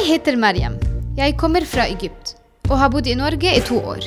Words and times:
Jeg 0.00 0.14
heter 0.14 0.36
Mariam. 0.40 0.76
Jeg 1.18 1.34
kommer 1.36 1.64
fra 1.68 1.84
Egypt 1.92 2.30
og 2.70 2.78
har 2.80 2.88
bodd 2.92 3.08
i 3.10 3.14
Norge 3.18 3.50
i 3.52 3.60
to 3.66 3.76
år. 3.84 4.06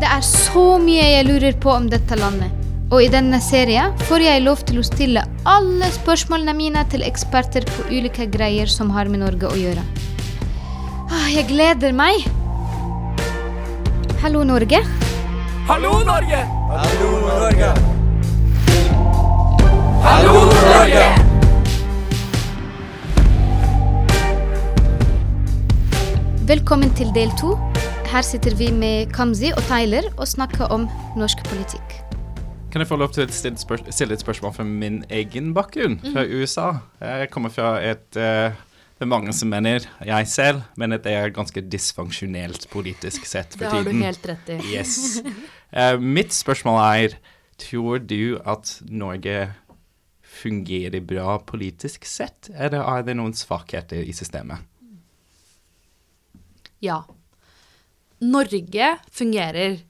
Det 0.00 0.08
er 0.10 0.24
så 0.26 0.64
mye 0.82 1.04
jeg 1.12 1.26
lurer 1.28 1.54
på 1.62 1.70
om 1.70 1.86
dette 1.92 2.18
landet. 2.18 2.50
Og 2.90 3.04
i 3.04 3.10
denne 3.12 3.38
serien 3.42 3.94
får 4.08 4.24
jeg 4.24 4.42
lov 4.42 4.64
til 4.66 4.80
å 4.80 4.84
stille 4.86 5.22
alle 5.46 5.90
spørsmålene 5.94 6.54
mine 6.58 6.82
til 6.90 7.06
eksperter 7.06 7.66
på 7.70 7.86
ulike 7.92 8.26
greier 8.32 8.70
som 8.70 8.90
har 8.96 9.06
med 9.12 9.22
Norge 9.22 9.50
å 9.52 9.58
gjøre. 9.58 9.84
Ah, 11.06 11.28
Jeg 11.30 11.46
gleder 11.52 11.94
meg. 11.94 12.26
Hallo, 14.22 14.42
Norge. 14.42 14.82
Hallo, 15.70 16.00
Norge! 16.06 16.42
Hallo, 16.74 17.12
Norge! 17.22 17.70
Hallo, 20.02 20.34
Norge! 20.50 21.15
Velkommen 26.46 26.92
til 26.94 27.08
del 27.10 27.32
to. 27.34 27.56
Her 28.06 28.22
sitter 28.22 28.54
vi 28.54 28.68
med 28.70 29.08
Kamzy 29.10 29.48
og 29.50 29.64
Tyler 29.66 30.04
og 30.12 30.28
snakker 30.30 30.68
om 30.70 30.84
norsk 31.18 31.40
politikk. 31.48 31.96
Kan 32.70 32.84
jeg 32.84 32.86
få 32.86 32.98
lov 33.00 33.10
til 33.16 33.24
å 33.24 33.34
stille, 33.34 34.14
et 34.14 34.22
spørsmål 34.22 34.52
fra 34.54 34.66
min 34.68 35.00
egen 35.10 35.48
bakgrunn, 35.56 35.96
fra 36.04 36.22
USA? 36.22 36.68
Jeg 37.02 37.32
kommer 37.34 37.50
fra 37.50 37.72
et 37.82 38.06
uh, 38.14 38.54
Det 38.94 39.02
er 39.02 39.10
mange 39.10 39.34
som 39.34 39.50
mener, 39.50 39.88
jeg 40.06 40.28
selv, 40.30 40.62
men 40.78 40.94
at 40.94 41.02
det 41.02 41.16
er 41.18 41.34
ganske 41.34 41.64
dysfunksjonelt 41.66 42.68
politisk 42.70 43.26
sett 43.26 43.58
for 43.58 43.66
tiden. 43.66 43.82
Det 43.82 43.82
har 43.82 43.90
du 43.90 44.06
helt 44.06 44.30
rett 44.30 44.54
i. 44.54 44.60
Yes. 44.76 45.18
Uh, 45.74 45.98
mitt 45.98 46.30
spørsmål 46.36 46.78
er 46.84 47.18
Tror 47.58 47.98
du 47.98 48.38
at 48.46 48.76
Norge 48.86 49.48
fungerer 50.22 51.02
bra 51.02 51.40
politisk 51.42 52.06
sett, 52.06 52.52
eller 52.54 52.86
er 52.86 53.02
det 53.02 53.18
noen 53.18 53.34
svakheter 53.34 54.06
i 54.06 54.14
systemet? 54.14 54.75
Ja. 56.86 57.00
Norge 58.24 58.92
fungerer. 59.12 59.80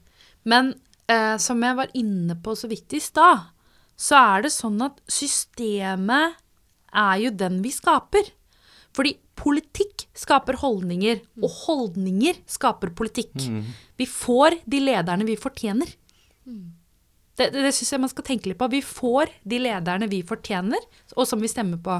Men 0.47 0.73
eh, 1.07 1.37
som 1.41 1.61
jeg 1.63 1.77
var 1.77 1.93
inne 1.97 2.37
på 2.43 2.55
så 2.57 2.69
vidt 2.71 2.97
i 2.97 3.03
stad, 3.03 3.47
så 3.97 4.19
er 4.35 4.45
det 4.45 4.53
sånn 4.53 4.81
at 4.85 4.99
systemet 5.09 6.37
er 6.97 7.15
jo 7.23 7.31
den 7.33 7.61
vi 7.63 7.71
skaper. 7.73 8.33
Fordi 8.95 9.15
politikk 9.37 10.07
skaper 10.17 10.57
holdninger, 10.63 11.21
og 11.43 11.53
holdninger 11.67 12.39
skaper 12.49 12.93
politikk. 12.97 13.35
Vi 13.97 14.07
får 14.09 14.61
de 14.65 14.81
lederne 14.81 15.27
vi 15.27 15.37
fortjener. 15.37 15.89
Det, 17.37 17.51
det, 17.53 17.61
det 17.67 17.73
syns 17.75 17.93
jeg 17.93 18.01
man 18.01 18.09
skal 18.09 18.25
tenke 18.25 18.49
litt 18.49 18.57
på. 18.57 18.69
Vi 18.73 18.81
får 18.81 19.29
de 19.45 19.59
lederne 19.61 20.09
vi 20.09 20.23
fortjener, 20.25 20.81
og 21.13 21.29
som 21.29 21.41
vi 21.43 21.51
stemmer 21.51 21.81
på. 21.83 21.99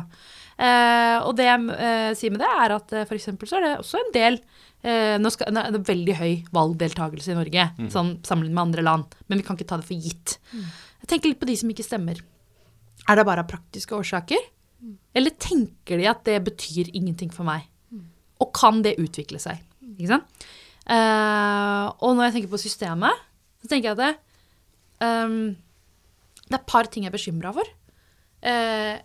Eh, 0.57 1.17
og 1.21 1.35
det 1.37 1.45
jeg 1.45 1.75
eh, 1.77 2.11
sier 2.17 2.33
med 2.33 2.41
det, 2.41 2.49
er 2.49 2.73
at 2.77 2.95
eh, 2.95 3.05
for 3.05 3.17
eksempel 3.17 3.49
så 3.49 3.59
er 3.59 3.65
det 3.65 3.73
også 3.83 3.99
en 4.01 4.13
del 4.15 4.39
eh, 4.81 5.15
nå 5.21 5.31
skal, 5.33 5.53
nå 5.53 5.61
er 5.61 5.75
det 5.75 5.83
veldig 5.85 6.15
høy 6.17 6.33
valgdeltakelse 6.55 7.33
i 7.33 7.37
Norge, 7.37 7.69
sånn 7.93 8.15
sammenlignet 8.25 8.57
med 8.57 8.65
andre 8.65 8.85
land. 8.87 9.17
Men 9.29 9.41
vi 9.41 9.47
kan 9.47 9.59
ikke 9.59 9.69
ta 9.69 9.79
det 9.81 9.89
for 9.89 10.09
gitt. 10.09 10.37
Jeg 11.03 11.11
tenker 11.13 11.31
litt 11.31 11.41
på 11.41 11.49
de 11.49 11.57
som 11.61 11.73
ikke 11.73 11.85
stemmer. 11.85 12.21
Er 13.07 13.19
det 13.19 13.27
bare 13.27 13.45
av 13.45 13.51
praktiske 13.51 13.95
årsaker? 13.95 14.49
Eller 15.17 15.33
tenker 15.41 15.97
de 15.97 16.09
at 16.09 16.23
det 16.27 16.37
betyr 16.45 16.91
ingenting 16.93 17.31
for 17.33 17.47
meg? 17.47 17.65
Og 18.43 18.51
kan 18.53 18.83
det 18.85 18.97
utvikle 19.01 19.39
seg? 19.41 19.61
Ikke 19.97 20.11
sant? 20.11 20.47
Eh, 20.87 21.85
og 21.99 22.15
når 22.15 22.27
jeg 22.27 22.35
tenker 22.37 22.53
på 22.53 22.61
systemet, 22.61 23.23
så 23.61 23.69
tenker 23.71 23.89
jeg 23.89 23.97
at 23.97 24.03
det, 24.03 24.11
um, 25.03 25.55
det 26.45 26.53
er 26.53 26.61
et 26.61 26.69
par 26.69 26.87
ting 26.91 27.05
jeg 27.05 27.11
er 27.11 27.17
bekymra 27.17 27.53
for. 27.55 27.71
Eh, 28.47 28.95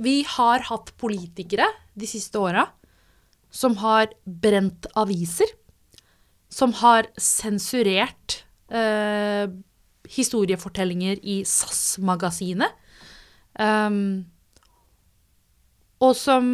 vi 0.00 0.20
har 0.36 0.64
hatt 0.70 0.94
politikere 1.00 1.66
de 1.98 2.08
siste 2.08 2.40
åra 2.40 2.66
som 3.52 3.74
har 3.82 4.12
brent 4.24 4.86
aviser, 4.98 5.48
som 6.50 6.72
har 6.80 7.08
sensurert 7.20 8.40
eh, 8.72 9.50
historiefortellinger 10.10 11.20
i 11.22 11.40
SAS-magasinet, 11.46 12.78
Um, 13.58 14.24
og 16.00 16.14
som 16.16 16.46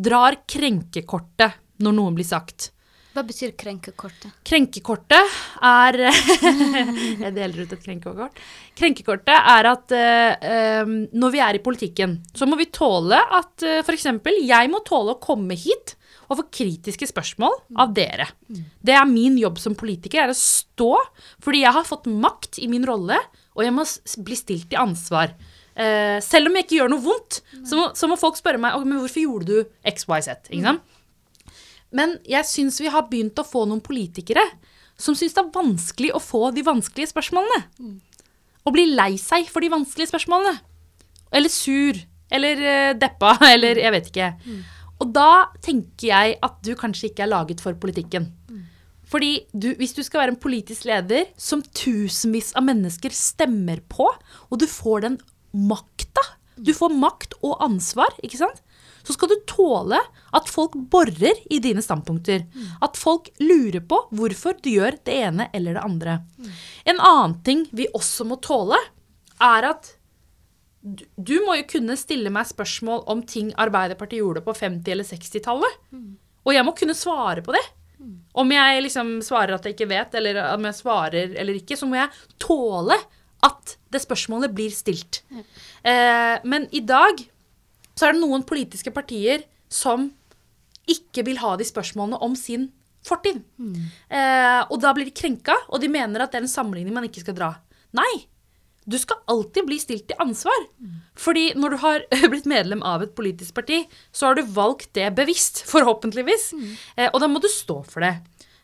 drar 0.00 0.40
krenkekortet 0.50 1.56
når 1.80 1.96
noen 1.96 2.18
blir 2.18 2.26
sagt. 2.28 2.70
Hva 3.10 3.24
betyr 3.26 3.56
krenkekortet? 3.58 4.30
Krenkekortet 4.46 5.38
er 5.66 5.96
Jeg 7.24 7.32
deler 7.34 7.64
ut 7.64 7.72
et 7.74 7.82
krenkekort. 7.82 8.42
Krenkekortet 8.78 9.34
er 9.34 9.68
at 9.72 9.94
uh, 9.94 10.50
eh, 10.50 10.92
når 11.10 11.32
vi 11.34 11.40
er 11.42 11.58
i 11.58 11.62
politikken, 11.64 12.20
så 12.36 12.46
må 12.46 12.58
vi 12.60 12.68
tåle 12.70 13.18
at 13.18 13.66
uh, 13.66 13.80
f.eks. 13.82 14.06
jeg 14.06 14.70
må 14.70 14.82
tåle 14.86 15.16
å 15.16 15.22
komme 15.22 15.58
hit 15.58 15.96
og 16.30 16.38
få 16.38 16.46
kritiske 16.54 17.08
spørsmål 17.10 17.56
av 17.82 17.90
dere. 17.96 18.28
Det 18.46 18.94
er 18.94 19.08
min 19.10 19.34
jobb 19.40 19.58
som 19.58 19.74
politiker, 19.74 20.22
er 20.22 20.30
å 20.30 20.38
stå 20.38 20.92
fordi 21.42 21.64
jeg 21.64 21.74
har 21.74 21.88
fått 21.88 22.06
makt 22.06 22.60
i 22.62 22.70
min 22.70 22.86
rolle, 22.86 23.18
og 23.58 23.66
jeg 23.66 23.74
må 23.74 23.86
bli 24.22 24.38
stilt 24.38 24.70
til 24.70 24.84
ansvar. 24.84 25.34
Uh, 25.74 26.22
selv 26.22 26.46
om 26.46 26.54
jeg 26.58 26.68
ikke 26.68 26.78
gjør 26.78 26.94
noe 26.94 27.02
vondt, 27.02 27.42
så 27.66 27.78
må, 27.78 27.90
så 27.98 28.06
må 28.10 28.18
folk 28.20 28.38
spørre 28.38 28.62
meg 28.62 28.78
«Å, 28.78 28.84
men 28.86 29.02
hvorfor 29.02 29.26
gjorde 29.26 29.50
du 29.50 29.76
XYZ. 29.82 30.46
Ikke 30.52 30.66
sant? 30.68 30.89
Men 31.96 32.18
jeg 32.28 32.46
syns 32.46 32.80
vi 32.80 32.90
har 32.92 33.08
begynt 33.10 33.38
å 33.40 33.46
få 33.46 33.64
noen 33.66 33.82
politikere 33.82 34.44
som 35.00 35.16
syns 35.16 35.34
det 35.34 35.42
er 35.42 35.52
vanskelig 35.54 36.12
å 36.14 36.20
få 36.22 36.50
de 36.54 36.64
vanskelige 36.66 37.10
spørsmålene. 37.12 37.62
Og 38.66 38.74
blir 38.76 38.92
lei 38.92 39.14
seg 39.20 39.48
for 39.50 39.64
de 39.64 39.72
vanskelige 39.72 40.10
spørsmålene. 40.12 40.58
Eller 41.32 41.52
sur. 41.52 41.96
Eller 42.30 42.60
eh, 42.60 42.92
deppa. 42.98 43.36
Eller 43.54 43.80
jeg 43.80 43.94
vet 43.96 44.10
ikke. 44.12 44.28
Og 45.00 45.14
da 45.16 45.48
tenker 45.64 46.10
jeg 46.10 46.36
at 46.44 46.60
du 46.66 46.74
kanskje 46.76 47.08
ikke 47.10 47.24
er 47.24 47.32
laget 47.32 47.62
for 47.64 47.74
politikken. 47.80 48.28
Fordi 49.10 49.30
du, 49.50 49.72
hvis 49.74 49.96
du 49.96 50.04
skal 50.06 50.22
være 50.22 50.36
en 50.36 50.42
politisk 50.42 50.84
leder 50.86 51.32
som 51.40 51.64
tusenvis 51.74 52.52
av 52.58 52.62
mennesker 52.68 53.10
stemmer 53.10 53.80
på, 53.90 54.06
og 54.06 54.60
du 54.60 54.68
får 54.70 55.06
den 55.08 55.16
makta 55.50 56.22
Du 56.60 56.70
får 56.76 56.92
makt 56.92 57.34
og 57.40 57.56
ansvar, 57.64 58.12
ikke 58.22 58.38
sant? 58.38 58.60
Så 59.02 59.14
skal 59.16 59.30
du 59.32 59.36
tåle 59.48 59.98
at 60.36 60.50
folk 60.50 60.74
borer 60.92 61.38
i 61.50 61.58
dine 61.62 61.82
standpunkter. 61.82 62.44
At 62.84 62.98
folk 63.00 63.30
lurer 63.40 63.80
på 63.80 64.02
hvorfor 64.10 64.58
du 64.62 64.70
gjør 64.72 64.98
det 65.04 65.16
ene 65.28 65.48
eller 65.56 65.78
det 65.78 65.86
andre. 65.86 66.18
En 66.84 67.00
annen 67.00 67.38
ting 67.46 67.66
vi 67.72 67.88
også 67.94 68.26
må 68.28 68.36
tåle, 68.44 68.78
er 69.40 69.70
at 69.70 69.94
du, 70.80 71.34
må 71.44 71.58
jo 71.58 71.66
kunne 71.68 71.96
stille 72.00 72.30
meg 72.32 72.48
spørsmål 72.48 73.02
om 73.12 73.22
ting 73.28 73.50
Arbeiderpartiet 73.60 74.22
gjorde 74.22 74.40
på 74.44 74.54
50- 74.56 74.88
eller 74.94 75.04
60-tallet. 75.04 75.80
Og 76.44 76.54
jeg 76.54 76.64
må 76.64 76.72
kunne 76.76 76.96
svare 76.96 77.44
på 77.44 77.52
det. 77.52 77.64
Om 78.32 78.52
jeg 78.54 78.82
liksom 78.86 79.10
svarer 79.24 79.56
at 79.58 79.66
jeg 79.66 79.74
ikke 79.76 79.90
vet, 79.90 80.14
eller 80.16 80.38
om 80.54 80.64
jeg 80.64 80.78
svarer 80.78 81.34
eller 81.36 81.58
ikke, 81.58 81.76
så 81.76 81.88
må 81.88 81.98
jeg 81.98 82.08
tåle 82.40 82.96
at 83.44 83.76
det 83.92 84.00
spørsmålet 84.00 84.52
blir 84.56 84.72
stilt. 84.72 85.22
Eh, 85.82 86.36
men 86.44 86.66
i 86.72 86.80
dag 86.80 87.20
så 88.00 88.08
er 88.08 88.16
det 88.16 88.22
noen 88.22 88.46
politiske 88.48 88.92
partier 88.96 89.44
som 89.68 90.08
ikke 90.88 91.26
vil 91.26 91.40
ha 91.42 91.52
de 91.60 91.66
spørsmålene 91.68 92.18
om 92.24 92.32
sin 92.38 92.70
fortid. 93.06 93.42
Eh, 94.08 94.62
og 94.66 94.80
da 94.80 94.94
blir 94.96 95.08
de 95.08 95.14
krenka, 95.16 95.54
og 95.68 95.82
de 95.82 95.90
mener 95.92 96.24
at 96.24 96.32
det 96.32 96.40
er 96.40 96.46
en 96.46 96.52
sammenligning 96.52 96.96
man 96.96 97.06
ikke 97.08 97.22
skal 97.26 97.36
dra. 97.36 97.54
Nei! 97.96 98.24
Du 98.90 98.96
skal 98.98 99.20
alltid 99.30 99.66
bli 99.68 99.76
stilt 99.78 100.06
til 100.08 100.18
ansvar. 100.24 100.56
Fordi 101.20 101.50
når 101.54 101.74
du 101.74 101.78
har 101.84 102.04
blitt 102.32 102.48
medlem 102.48 102.80
av 102.82 103.04
et 103.04 103.12
politisk 103.14 103.54
parti, 103.60 103.82
så 104.10 104.30
har 104.30 104.40
du 104.40 104.42
valgt 104.56 104.94
det 104.96 105.10
bevisst, 105.18 105.62
forhåpentligvis. 105.70 106.50
Eh, 106.96 107.10
og 107.12 107.20
da 107.20 107.28
må 107.30 107.42
du 107.44 107.48
stå 107.52 107.82
for 107.86 108.02
det. 108.06 108.16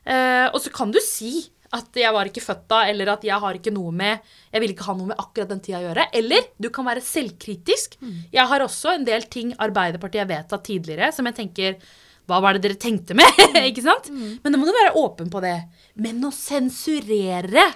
Eh, 0.09 0.49
og 0.49 0.59
så 0.65 0.73
kan 0.73 0.91
du 0.95 0.99
si 1.05 1.51
at 1.75 1.99
jeg 1.99 2.15
var 2.15 2.29
ikke 2.29 2.45
født 2.45 2.65
da, 2.71 2.81
eller 2.91 3.11
at 3.17 3.25
jeg 3.27 3.43
har 3.43 3.59
ikke 3.59 3.73
noe 3.75 3.91
med 3.95 4.25
Jeg 4.53 4.63
vil 4.63 4.73
ikke 4.75 4.87
ha 4.87 4.95
noe 4.97 5.11
med 5.11 5.19
akkurat 5.21 5.51
den 5.51 5.63
tida 5.65 5.81
å 5.81 5.87
gjøre. 5.89 6.09
Eller 6.21 6.51
du 6.63 6.69
kan 6.75 6.87
være 6.87 7.03
selvkritisk. 7.05 7.99
Jeg 8.33 8.51
har 8.53 8.65
også 8.65 8.95
en 8.95 9.07
del 9.07 9.27
ting 9.33 9.55
Arbeiderpartiet 9.59 10.25
har 10.25 10.31
vedtatt 10.31 10.67
tidligere 10.69 11.13
som 11.15 11.27
jeg 11.27 11.39
tenker 11.41 11.79
hva 12.27 12.41
var 12.43 12.57
det 12.57 12.65
dere 12.65 12.79
tenkte 12.83 13.15
med? 13.15 13.29
ikke 13.71 13.85
sant? 13.85 14.09
Men 14.11 14.51
da 14.51 14.59
må 14.59 14.67
du 14.67 14.75
være 14.75 14.97
åpen 14.99 15.29
på 15.31 15.43
det. 15.45 15.57
Men 15.95 16.25
å 16.27 16.33
sensurere 16.35 17.69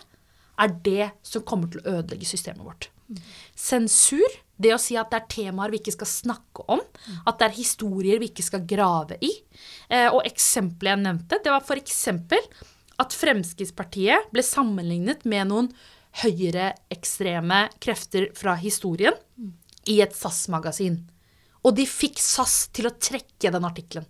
er 0.61 0.73
det 0.85 1.11
som 1.23 1.45
kommer 1.47 1.71
til 1.71 1.83
å 1.85 2.01
ødelegge 2.01 2.29
systemet 2.29 2.67
vårt. 2.67 2.91
Sensur, 3.59 4.39
det 4.61 4.75
å 4.75 4.81
si 4.81 4.97
at 4.99 5.11
det 5.13 5.21
er 5.21 5.31
temaer 5.33 5.73
vi 5.73 5.81
ikke 5.81 5.95
skal 5.95 6.11
snakke 6.11 6.67
om, 6.71 6.83
at 7.25 7.39
det 7.41 7.47
er 7.49 7.57
historier 7.57 8.21
vi 8.23 8.31
ikke 8.31 8.45
skal 8.47 8.67
grave 8.69 9.19
i. 9.25 9.33
Eh, 9.89 10.09
og 10.11 10.27
eksempelet 10.29 10.95
jeg 10.95 11.05
nevnte, 11.07 11.41
det 11.43 11.55
var 11.55 11.65
for 11.67 11.81
eksempel 11.81 12.45
at 13.01 13.17
Fremskrittspartiet 13.17 14.29
ble 14.35 14.45
sammenlignet 14.45 15.25
med 15.29 15.49
noen 15.51 15.71
høyreekstreme 16.23 17.65
krefter 17.83 18.29
fra 18.37 18.57
historien 18.61 19.17
i 19.89 20.01
et 20.05 20.15
SAS-magasin. 20.17 20.99
Og 21.65 21.77
de 21.77 21.87
fikk 21.89 22.21
SAS 22.21 22.69
til 22.75 22.89
å 22.89 22.97
trekke 22.97 23.53
den 23.53 23.67
artikkelen. 23.69 24.07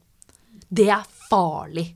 Det 0.71 0.89
er 0.91 1.07
farlig. 1.29 1.91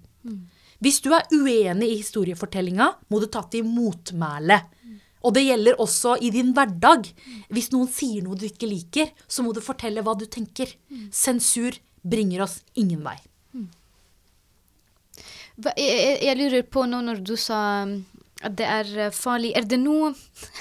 Hvis 0.83 1.01
du 1.01 1.13
er 1.17 1.29
uenig 1.33 1.89
i 1.93 1.99
historiefortellinga, 2.01 2.89
må 3.09 3.21
du 3.23 3.29
ta 3.31 3.45
til 3.51 3.67
motmæle. 3.67 4.59
Og 5.25 5.33
det 5.33 5.47
gjelder 5.47 5.79
også 5.81 6.19
i 6.21 6.29
din 6.35 6.51
hverdag. 6.57 7.07
Hvis 7.55 7.71
noen 7.73 7.89
sier 7.89 8.25
noe 8.27 8.37
du 8.37 8.45
ikke 8.49 8.69
liker, 8.69 9.15
så 9.27 9.47
må 9.47 9.55
du 9.57 9.63
fortelle 9.65 10.05
hva 10.05 10.13
du 10.19 10.27
tenker. 10.29 10.75
Sensur 11.15 11.79
bringer 12.05 12.45
oss 12.45 12.59
ingen 12.77 13.01
vei. 13.07 13.17
Jeg, 15.63 15.75
jeg- 15.79 16.23
jeg 16.27 16.37
lurer 16.41 16.63
på 16.67 16.83
nå 16.91 16.99
når 17.07 17.23
du 17.23 17.37
sa 17.39 17.83
um, 17.85 18.05
at 18.43 18.57
det 18.59 18.67
er 18.67 18.89
eh, 19.07 19.11
farlig 19.15 19.53
Er 19.57 19.63
det 19.71 19.79
noe 19.79 20.13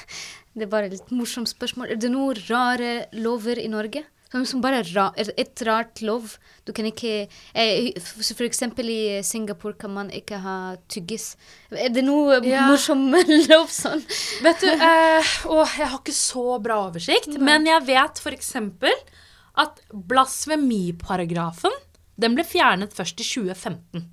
Det 0.55 0.67
er 0.67 0.69
bare 0.69 0.85
et 0.85 0.91
litt 0.99 1.09
morsomt 1.17 1.49
spørsmål. 1.49 1.89
Er 1.89 1.97
det 1.97 2.11
noen 2.13 2.37
rare 2.47 3.07
lover 3.17 3.57
i 3.57 3.65
Norge? 3.67 4.03
Som, 4.29 4.43
som 4.49 4.61
bare 4.61 4.83
ra, 4.95 5.07
et 5.17 5.61
rart 5.65 6.01
lov. 6.01 6.35
Du 6.65 6.71
kan 6.73 6.85
ikke 6.89 7.27
eh, 7.53 7.89
for, 8.01 8.21
for 8.37 8.45
eksempel 8.45 8.87
i 8.89 9.19
Singapore 9.25 9.73
kan 9.77 9.91
man 9.93 10.09
ikke 10.13 10.37
ha 10.41 10.55
tyggis. 10.89 11.35
Er 11.73 11.89
det 11.93 12.01
noe 12.05 12.37
Ja. 12.45 12.67
morsom 12.69 13.03
lov 13.51 13.69
sånn? 13.73 14.01
Vet 14.45 14.61
du, 14.61 14.69
eh, 14.73 15.33
å, 15.49 15.59
jeg 15.65 15.89
har 15.89 15.99
ikke 15.99 16.13
så 16.17 16.45
bra 16.61 16.79
oversikt, 16.87 17.33
men 17.41 17.65
jeg 17.69 17.85
vet 17.89 18.21
f.eks. 18.21 18.53
at 19.65 19.81
blasfemiparagrafen 19.93 21.73
den 22.21 22.35
ble 22.37 22.45
fjernet 22.45 22.93
først 22.93 23.21
i 23.21 23.25
2015. 23.25 24.05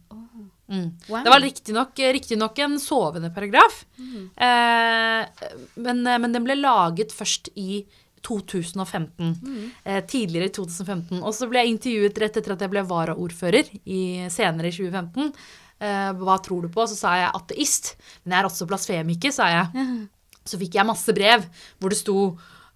Mm. 0.71 0.91
Wow. 1.09 1.25
Det 1.25 1.33
var 1.33 1.43
riktignok 1.43 1.99
riktig 2.15 2.39
nok 2.39 2.59
en 2.63 2.77
sovende 2.81 3.33
paragraf, 3.35 3.85
eh, 3.99 5.49
men, 5.75 6.07
eh, 6.07 6.19
men 6.23 6.33
den 6.33 6.47
ble 6.47 6.55
laget 6.61 7.11
først 7.13 7.51
i 7.59 7.83
2015. 8.23 9.73
Eh, 9.85 10.05
tidligere 10.05 10.51
i 10.51 10.53
2015. 10.55 11.23
Og 11.23 11.35
så 11.35 11.49
ble 11.49 11.65
jeg 11.65 11.75
intervjuet 11.75 12.21
rett 12.23 12.37
etter 12.37 12.55
at 12.55 12.61
jeg 12.61 12.73
ble 12.73 12.85
varaordfører 12.87 13.73
i, 13.85 14.29
senere 14.31 14.69
i 14.69 14.77
2015. 14.77 15.33
Eh, 15.81 16.13
hva 16.21 16.37
tror 16.45 16.63
du 16.67 16.69
på? 16.73 16.87
Så 16.87 16.99
sa 17.01 17.17
jeg 17.17 17.35
ateist. 17.35 17.95
Men 18.23 18.37
jeg 18.37 18.45
er 18.45 18.51
også 18.51 18.69
blasfemiker, 18.69 19.33
sa 19.35 19.49
jeg. 19.49 20.09
Så 20.51 20.57
fikk 20.57 20.79
jeg 20.79 20.89
masse 20.89 21.13
brev 21.15 21.45
hvor 21.79 21.93
det 21.93 22.01
sto 22.01 22.21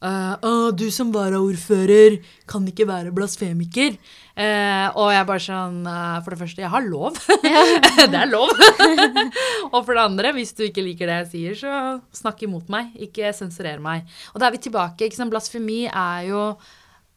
Uh, 0.05 0.37
«Å, 0.37 0.51
du 0.77 0.91
som 0.93 1.09
varaordfører 1.15 2.19
kan 2.51 2.67
ikke 2.69 2.85
være 2.91 3.13
blasfemiker. 3.17 3.95
Eh, 4.35 4.87
og 4.99 5.13
jeg 5.15 5.27
bare 5.29 5.43
sånn 5.45 5.85
eh, 5.87 6.17
For 6.25 6.35
det 6.35 6.39
første, 6.41 6.63
jeg 6.65 6.71
har 6.73 6.83
lov. 6.83 7.19
det 8.11 8.19
er 8.19 8.31
lov. 8.31 8.51
og 9.75 9.79
for 9.79 9.93
det 9.95 10.03
andre, 10.03 10.33
hvis 10.35 10.55
du 10.59 10.65
ikke 10.67 10.83
liker 10.83 11.11
det 11.11 11.19
jeg 11.21 11.29
sier, 11.35 11.61
så 11.61 12.23
snakk 12.25 12.43
imot 12.47 12.73
meg. 12.73 12.91
Ikke 13.07 13.31
sensurer 13.37 13.83
meg. 13.83 14.09
Og 14.35 14.43
da 14.43 14.49
er 14.49 14.57
vi 14.57 14.65
tilbake. 14.67 15.07
ikke 15.07 15.21
sant? 15.21 15.33
Blasfemi 15.35 15.85
er 15.87 16.27
jo 16.33 16.49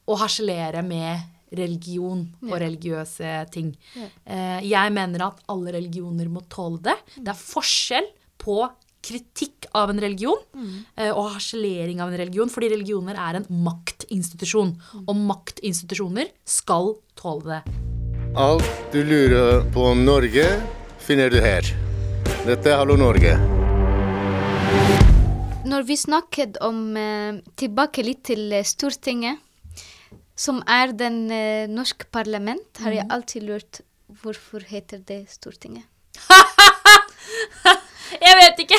å 0.07 0.19
harselere 0.21 0.83
med 0.85 1.33
religion 1.57 2.25
og 2.45 2.57
religiøse 2.59 3.33
ting. 3.53 3.71
Eh, 3.97 4.59
jeg 4.67 4.93
mener 4.93 5.29
at 5.29 5.41
alle 5.51 5.73
religioner 5.77 6.29
må 6.31 6.43
tåle 6.51 6.81
det. 6.89 6.97
Det 7.15 7.31
er 7.31 7.39
forskjell 7.39 8.09
på 8.41 8.61
kritikk 9.05 9.67
av 9.77 9.91
en 9.91 9.99
religion 10.01 10.39
mm. 10.55 10.77
og 11.13 11.33
harselering 11.35 12.01
av 12.03 12.11
en 12.11 12.19
religion, 12.19 12.49
fordi 12.51 12.71
religioner 12.73 13.19
er 13.21 13.39
en 13.39 13.47
maktinstitusjon. 13.65 14.73
Og 15.05 15.19
maktinstitusjoner 15.27 16.31
skal 16.47 16.95
tåle 17.19 17.57
det. 17.59 17.77
Alt 18.37 18.67
du 18.93 18.99
lurer 19.01 19.63
på 19.73 19.85
om 19.93 20.03
Norge, 20.05 20.45
finner 21.01 21.31
du 21.31 21.39
her. 21.41 21.65
Dette 22.45 22.69
er 22.69 22.77
Hallo 22.81 22.97
Norge. 22.99 23.33
Når 25.67 25.83
vi 25.87 25.97
snakket 25.99 26.59
om 26.63 26.95
eh, 26.95 27.39
Tilbake 27.59 28.03
litt 28.05 28.21
til 28.29 28.53
eh, 28.55 28.63
Stortinget, 28.67 29.41
som 30.37 30.61
er 30.69 30.93
den 30.95 31.25
eh, 31.33 31.65
norske 31.67 32.07
parlament, 32.13 32.83
har 32.83 32.93
jeg 32.95 33.07
alltid 33.11 33.47
lurt 33.49 33.81
hvorfor 34.21 34.63
heter 34.69 35.01
det 35.07 35.25
Stortinget. 35.33 35.89
Jeg 38.15 38.37
vet 38.39 38.61
ikke! 38.63 38.77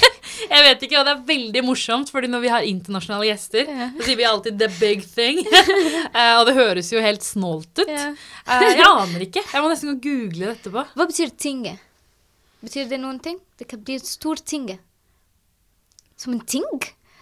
jeg 0.54 0.64
vet 0.66 0.84
ikke, 0.86 0.98
Og 1.00 1.06
det 1.06 1.12
er 1.14 1.24
veldig 1.28 1.62
morsomt, 1.66 2.10
fordi 2.12 2.30
når 2.32 2.42
vi 2.44 2.52
har 2.52 2.66
internasjonale 2.68 3.28
gjester, 3.28 3.68
så 3.68 4.06
sier 4.06 4.18
vi 4.18 4.26
alltid 4.28 4.58
'the 4.58 4.70
big 4.80 5.04
thing'. 5.06 5.42
uh, 5.44 6.34
og 6.40 6.46
det 6.48 6.56
høres 6.58 6.92
jo 6.92 7.02
helt 7.04 7.22
snålt 7.22 7.84
ut. 7.84 7.88
Ja. 7.90 8.10
uh, 8.48 8.64
jeg 8.66 8.86
aner 8.86 9.26
ikke. 9.28 9.44
Jeg 9.52 9.62
må 9.62 9.70
nesten 9.72 9.92
gå 9.92 9.96
og 9.96 10.04
google 10.08 10.48
det 10.48 10.56
etterpå. 10.58 10.86
Hva 10.94 11.08
betyr 11.10 11.32
tinget? 11.38 11.82
Betyr 12.64 12.88
det 12.88 13.00
noen 13.00 13.20
ting? 13.20 13.38
Det 13.60 13.68
kan 13.68 13.82
bli 13.84 13.98
Stortinget. 14.00 14.80
Som 16.16 16.36
en 16.36 16.44
ting? 16.46 16.66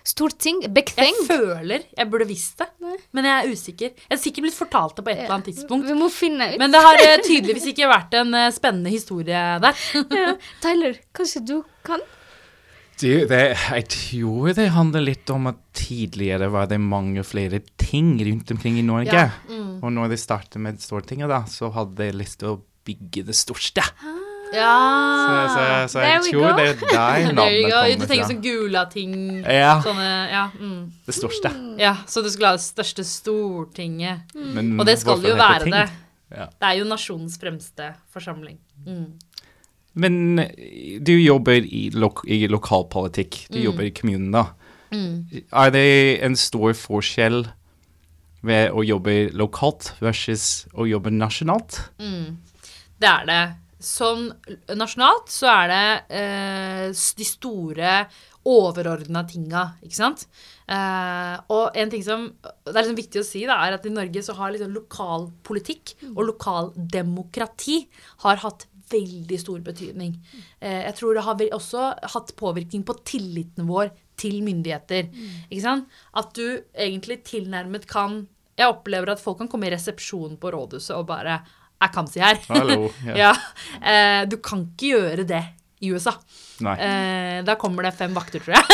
Storting? 0.03 0.65
Big 0.75 0.91
thing? 0.91 1.15
Jeg 1.15 1.29
føler 1.29 1.85
jeg 1.87 2.11
burde 2.11 2.27
visst 2.27 2.63
det, 2.63 2.69
men 3.15 3.29
jeg 3.29 3.35
er 3.35 3.53
usikker. 3.53 3.93
Jeg 3.95 4.11
har 4.11 4.21
sikkert 4.23 4.47
blitt 4.49 4.57
fortalt 4.59 4.97
det 4.99 5.05
på 5.07 5.13
et 5.13 5.21
eller 5.23 5.37
annet 5.37 5.51
tidspunkt. 5.53 5.87
Vi 5.89 5.99
må 5.99 6.09
finne 6.13 6.49
ut. 6.53 6.59
Men 6.63 6.75
det 6.75 6.81
har 6.83 6.99
eh, 7.03 7.21
tydeligvis 7.23 7.69
ikke 7.73 7.91
vært 7.91 8.17
en 8.19 8.35
eh, 8.39 8.49
spennende 8.55 8.93
historie 8.93 9.45
der. 9.63 9.85
ja. 10.23 10.35
Tyler, 10.65 10.99
kanskje 11.15 11.45
du 11.53 11.57
kan? 11.87 12.03
Du, 13.03 13.09
det, 13.27 13.41
jeg 13.57 13.87
tror 13.91 14.53
det 14.55 14.69
handler 14.75 15.03
litt 15.03 15.31
om 15.35 15.49
at 15.51 15.59
tidligere 15.75 16.51
var 16.53 16.69
det 16.71 16.79
mange 16.83 17.25
flere 17.27 17.63
ting 17.81 18.15
rundt 18.23 18.53
omkring 18.55 18.77
i 18.79 18.85
Norge. 18.87 19.15
Ja, 19.15 19.31
mm. 19.49 19.81
Og 19.83 19.91
når 19.95 20.13
de 20.13 20.21
startet 20.21 20.63
med 20.63 20.79
Stortinget, 20.83 21.31
da, 21.33 21.43
så 21.51 21.73
hadde 21.75 21.99
de 21.99 22.21
lyst 22.21 22.39
til 22.43 22.53
å 22.53 22.61
bygge 22.87 23.25
det 23.31 23.39
største. 23.39 23.85
Ja. 24.53 24.73
Så, 25.23 25.55
så, 25.55 25.65
så 25.93 26.05
jeg 26.05 26.21
tror 26.29 26.43
go. 26.43 26.57
det 26.59 26.67
er 26.69 26.77
der 26.83 27.21
you 27.25 27.33
navnet 27.33 27.73
go. 27.73 27.81
Du 28.03 28.07
tenker 28.07 28.23
fra. 28.23 28.29
sånn 28.31 28.43
Gulating 28.45 29.15
Ja, 29.47 29.75
Sånne 29.85 30.09
Ja. 30.31 30.45
Mm. 30.59 30.93
det 31.07 31.15
største. 31.17 31.53
ja. 31.81 31.95
Så 32.07 32.23
du 32.23 32.31
skulle 32.31 32.53
ha 32.53 32.59
det 32.61 32.65
største 32.67 33.05
Stortinget. 33.09 34.29
Mm. 34.37 34.79
Og 34.81 34.87
det 34.87 34.99
skal 35.01 35.23
jo 35.25 35.37
være 35.39 35.65
ting? 35.65 35.73
det. 35.77 35.87
Ja. 36.33 36.47
Det 36.53 36.69
er 36.71 36.79
jo 36.81 36.89
nasjonens 36.89 37.39
fremste 37.41 37.95
forsamling. 38.13 38.59
Mm. 38.87 39.07
Men 39.95 40.39
eh, 40.41 40.99
du 41.05 41.13
jobber 41.21 41.61
i, 41.65 41.91
lok 41.93 42.23
i 42.25 42.47
lokalpolitikk. 42.49 43.47
Du 43.53 43.59
jobber 43.61 43.85
i 43.89 43.91
kommunen, 43.93 44.31
da. 44.33 44.47
Er 44.93 45.71
det 45.73 46.21
en 46.25 46.35
stor 46.37 46.73
forskjell 46.77 47.47
ved 48.45 48.73
å 48.77 48.83
jobbe 48.85 49.31
lokalt 49.33 49.95
versus 50.03 50.67
å 50.77 50.85
jobbe 50.89 51.13
nasjonalt? 51.15 51.79
Det 51.97 53.09
er 53.09 53.25
det. 53.29 53.43
Sånn 53.83 54.29
nasjonalt 54.79 55.33
så 55.33 55.49
er 55.51 55.73
det 55.73 55.87
eh, 56.19 56.85
de 56.93 57.27
store 57.27 57.95
overordna 58.49 59.23
tinga, 59.29 59.65
ikke 59.85 59.99
sant? 59.99 60.25
Eh, 60.67 61.35
og 61.55 61.79
en 61.79 61.93
ting 61.93 62.03
som 62.07 62.27
det 62.43 62.73
er 62.73 62.81
liksom 62.81 62.99
viktig 62.99 63.23
å 63.23 63.27
si, 63.27 63.45
da, 63.47 63.61
er 63.63 63.77
at 63.77 63.87
i 63.87 63.95
Norge 63.95 64.23
så 64.25 64.35
har 64.39 64.55
liksom 64.55 64.75
lokalpolitikk 64.75 65.95
og 66.13 66.25
lokaldemokrati 66.33 67.79
har 68.25 68.43
hatt 68.43 68.67
veldig 68.93 69.39
stor 69.41 69.63
betydning. 69.65 70.17
Eh, 70.61 70.83
jeg 70.89 70.97
tror 70.99 71.17
det 71.17 71.27
har 71.27 71.47
også 71.57 71.87
hatt 72.15 72.35
påvirkning 72.39 72.85
på 72.87 72.99
tilliten 73.09 73.71
vår 73.71 73.93
til 74.21 74.43
myndigheter. 74.45 75.09
Ikke 75.49 75.65
sant? 75.65 75.91
At 76.19 76.35
du 76.37 76.63
egentlig 76.75 77.23
tilnærmet 77.29 77.89
kan 77.91 78.27
Jeg 78.53 78.69
opplever 78.69 79.09
at 79.09 79.21
folk 79.21 79.39
kan 79.41 79.49
komme 79.49 79.65
i 79.65 79.71
resepsjonen 79.73 80.37
på 80.37 80.51
rådhuset 80.53 80.93
og 80.93 81.07
bare 81.09 81.39
Er 81.83 82.07
si 82.11 82.21
her? 82.23 82.39
Hallo. 82.49 82.91
Ja. 83.11 83.17
Ja. 83.17 83.33
Eh, 83.83 84.23
du 84.31 84.37
kan 84.39 84.63
ikke 84.71 84.93
gjøre 84.95 85.27
det 85.27 85.43
i 85.83 85.91
USA. 85.93 86.15
Nei, 86.63 86.77
Eh, 86.79 87.43
da 87.43 87.57
kommer 87.59 87.83
det 87.89 87.95
fem 87.99 88.13
vakter, 88.15 88.39
tror 88.45 88.55
jeg. 88.55 88.65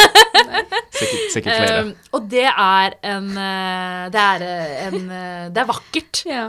sikkert, 0.92 1.32
sikkert 1.32 1.58
flere. 1.58 1.82
Eh, 1.88 1.92
og 2.12 2.28
det 2.28 2.44
er 2.50 2.98
en 3.14 3.28
Det 4.12 4.24
er 4.28 4.48
en 4.88 4.98
Det 5.54 5.62
er 5.62 5.68
vakkert, 5.70 6.24
Ja. 6.28 6.48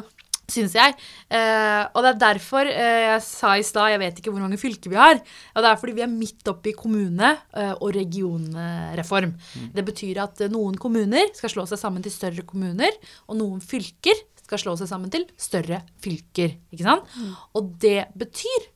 syns 0.49 0.73
jeg. 0.73 0.95
Eh, 1.29 1.83
og 1.93 2.01
det 2.03 2.09
er 2.09 2.19
derfor 2.23 2.65
eh, 2.65 3.03
jeg 3.13 3.21
sa 3.21 3.51
i 3.55 3.61
stad 3.63 3.91
Jeg 3.93 3.99
vet 4.01 4.17
ikke 4.19 4.31
hvor 4.33 4.41
mange 4.41 4.57
fylker 4.57 4.89
vi 4.89 4.97
har. 4.97 5.19
Og 5.55 5.61
det 5.63 5.69
er 5.69 5.77
fordi 5.79 5.93
vi 5.99 6.01
er 6.01 6.09
midt 6.11 6.47
oppe 6.49 6.71
i 6.71 6.73
kommune- 6.73 7.37
eh, 7.55 7.73
og 7.79 7.93
regionreform. 7.95 9.35
Det 9.75 9.85
betyr 9.85 10.17
at 10.25 10.41
eh, 10.41 10.49
noen 10.51 10.75
kommuner 10.81 11.29
skal 11.37 11.53
slå 11.53 11.67
seg 11.69 11.79
sammen 11.81 12.01
til 12.03 12.11
større 12.11 12.41
kommuner, 12.49 12.91
og 13.29 13.37
noen 13.39 13.61
fylker 13.61 14.17
skal 14.49 14.61
slå 14.63 14.75
seg 14.79 14.89
sammen 14.89 15.13
til 15.13 15.27
større 15.37 15.83
fylker. 16.01 16.57
Ikke 16.73 16.87
sant? 16.87 17.09
Og 17.57 17.75
det 17.81 18.09
betyr 18.17 18.67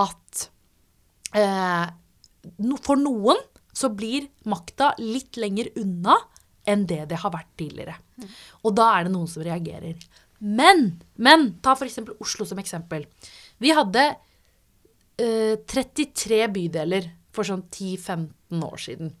at 0.00 0.48
eh, 1.36 1.86
for 2.84 3.00
noen 3.00 3.40
så 3.76 3.92
blir 3.94 4.30
makta 4.48 4.94
litt 5.02 5.38
lenger 5.38 5.70
unna 5.78 6.16
enn 6.68 6.86
det 6.88 7.04
det 7.12 7.20
har 7.22 7.32
vært 7.32 7.52
tidligere. 7.60 7.98
Og 8.66 8.74
da 8.76 8.88
er 8.96 9.06
det 9.06 9.14
noen 9.14 9.28
som 9.30 9.44
reagerer. 9.46 10.00
Men, 10.38 10.90
men 11.18 11.52
ta 11.64 11.74
f.eks. 11.76 12.00
Oslo 12.22 12.46
som 12.48 12.58
eksempel. 12.62 13.06
Vi 13.62 13.72
hadde 13.74 14.04
eh, 15.18 15.54
33 15.68 16.44
bydeler 16.54 17.08
for 17.34 17.46
sånn 17.46 17.64
10-15 17.68 18.66
år 18.66 18.82
siden. 18.82 19.14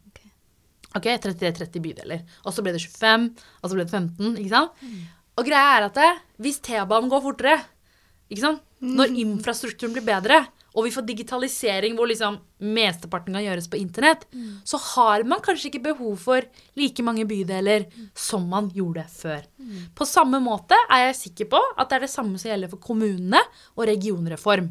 Ok, 0.96 1.04
33-30 1.04 1.84
bydeler. 1.84 2.24
Og 2.48 2.54
så 2.54 2.64
ble 2.64 2.72
det 2.74 2.82
25, 2.82 3.28
og 3.60 3.70
så 3.70 3.76
ble 3.76 3.84
det 3.84 3.92
15. 3.94 4.36
ikke 4.40 4.52
sant? 4.54 4.84
Og 5.38 5.46
greia 5.46 5.78
er 5.78 5.88
at 5.88 5.98
det, 5.98 6.12
hvis 6.42 6.58
T-banen 6.66 7.10
går 7.10 7.22
fortere, 7.22 7.58
når 8.82 9.14
infrastrukturen 9.22 9.94
blir 9.94 10.04
bedre, 10.06 10.42
og 10.76 10.84
vi 10.84 10.92
får 10.94 11.06
digitalisering 11.08 11.94
hvor 11.96 12.06
liksom 12.10 12.36
mesteparten 12.60 13.34
kan 13.34 13.42
gjøres 13.42 13.66
på 13.70 13.78
internett, 13.80 14.26
så 14.68 14.78
har 14.94 15.24
man 15.26 15.40
kanskje 15.42 15.70
ikke 15.70 15.86
behov 15.88 16.18
for 16.20 16.44
like 16.78 17.02
mange 17.02 17.24
bydeler 17.26 17.86
som 18.14 18.44
man 18.50 18.68
gjorde 18.74 19.06
før. 19.10 19.46
På 19.94 20.06
samme 20.06 20.38
måte 20.44 20.76
er 20.90 21.08
jeg 21.08 21.16
sikker 21.22 21.50
på 21.54 21.62
at 21.76 21.88
det 21.88 21.96
er 21.96 22.06
det 22.06 22.12
samme 22.12 22.38
som 22.38 22.50
gjelder 22.50 22.70
for 22.70 22.82
kommunene 22.84 23.40
og 23.74 23.88
regionreform. 23.88 24.68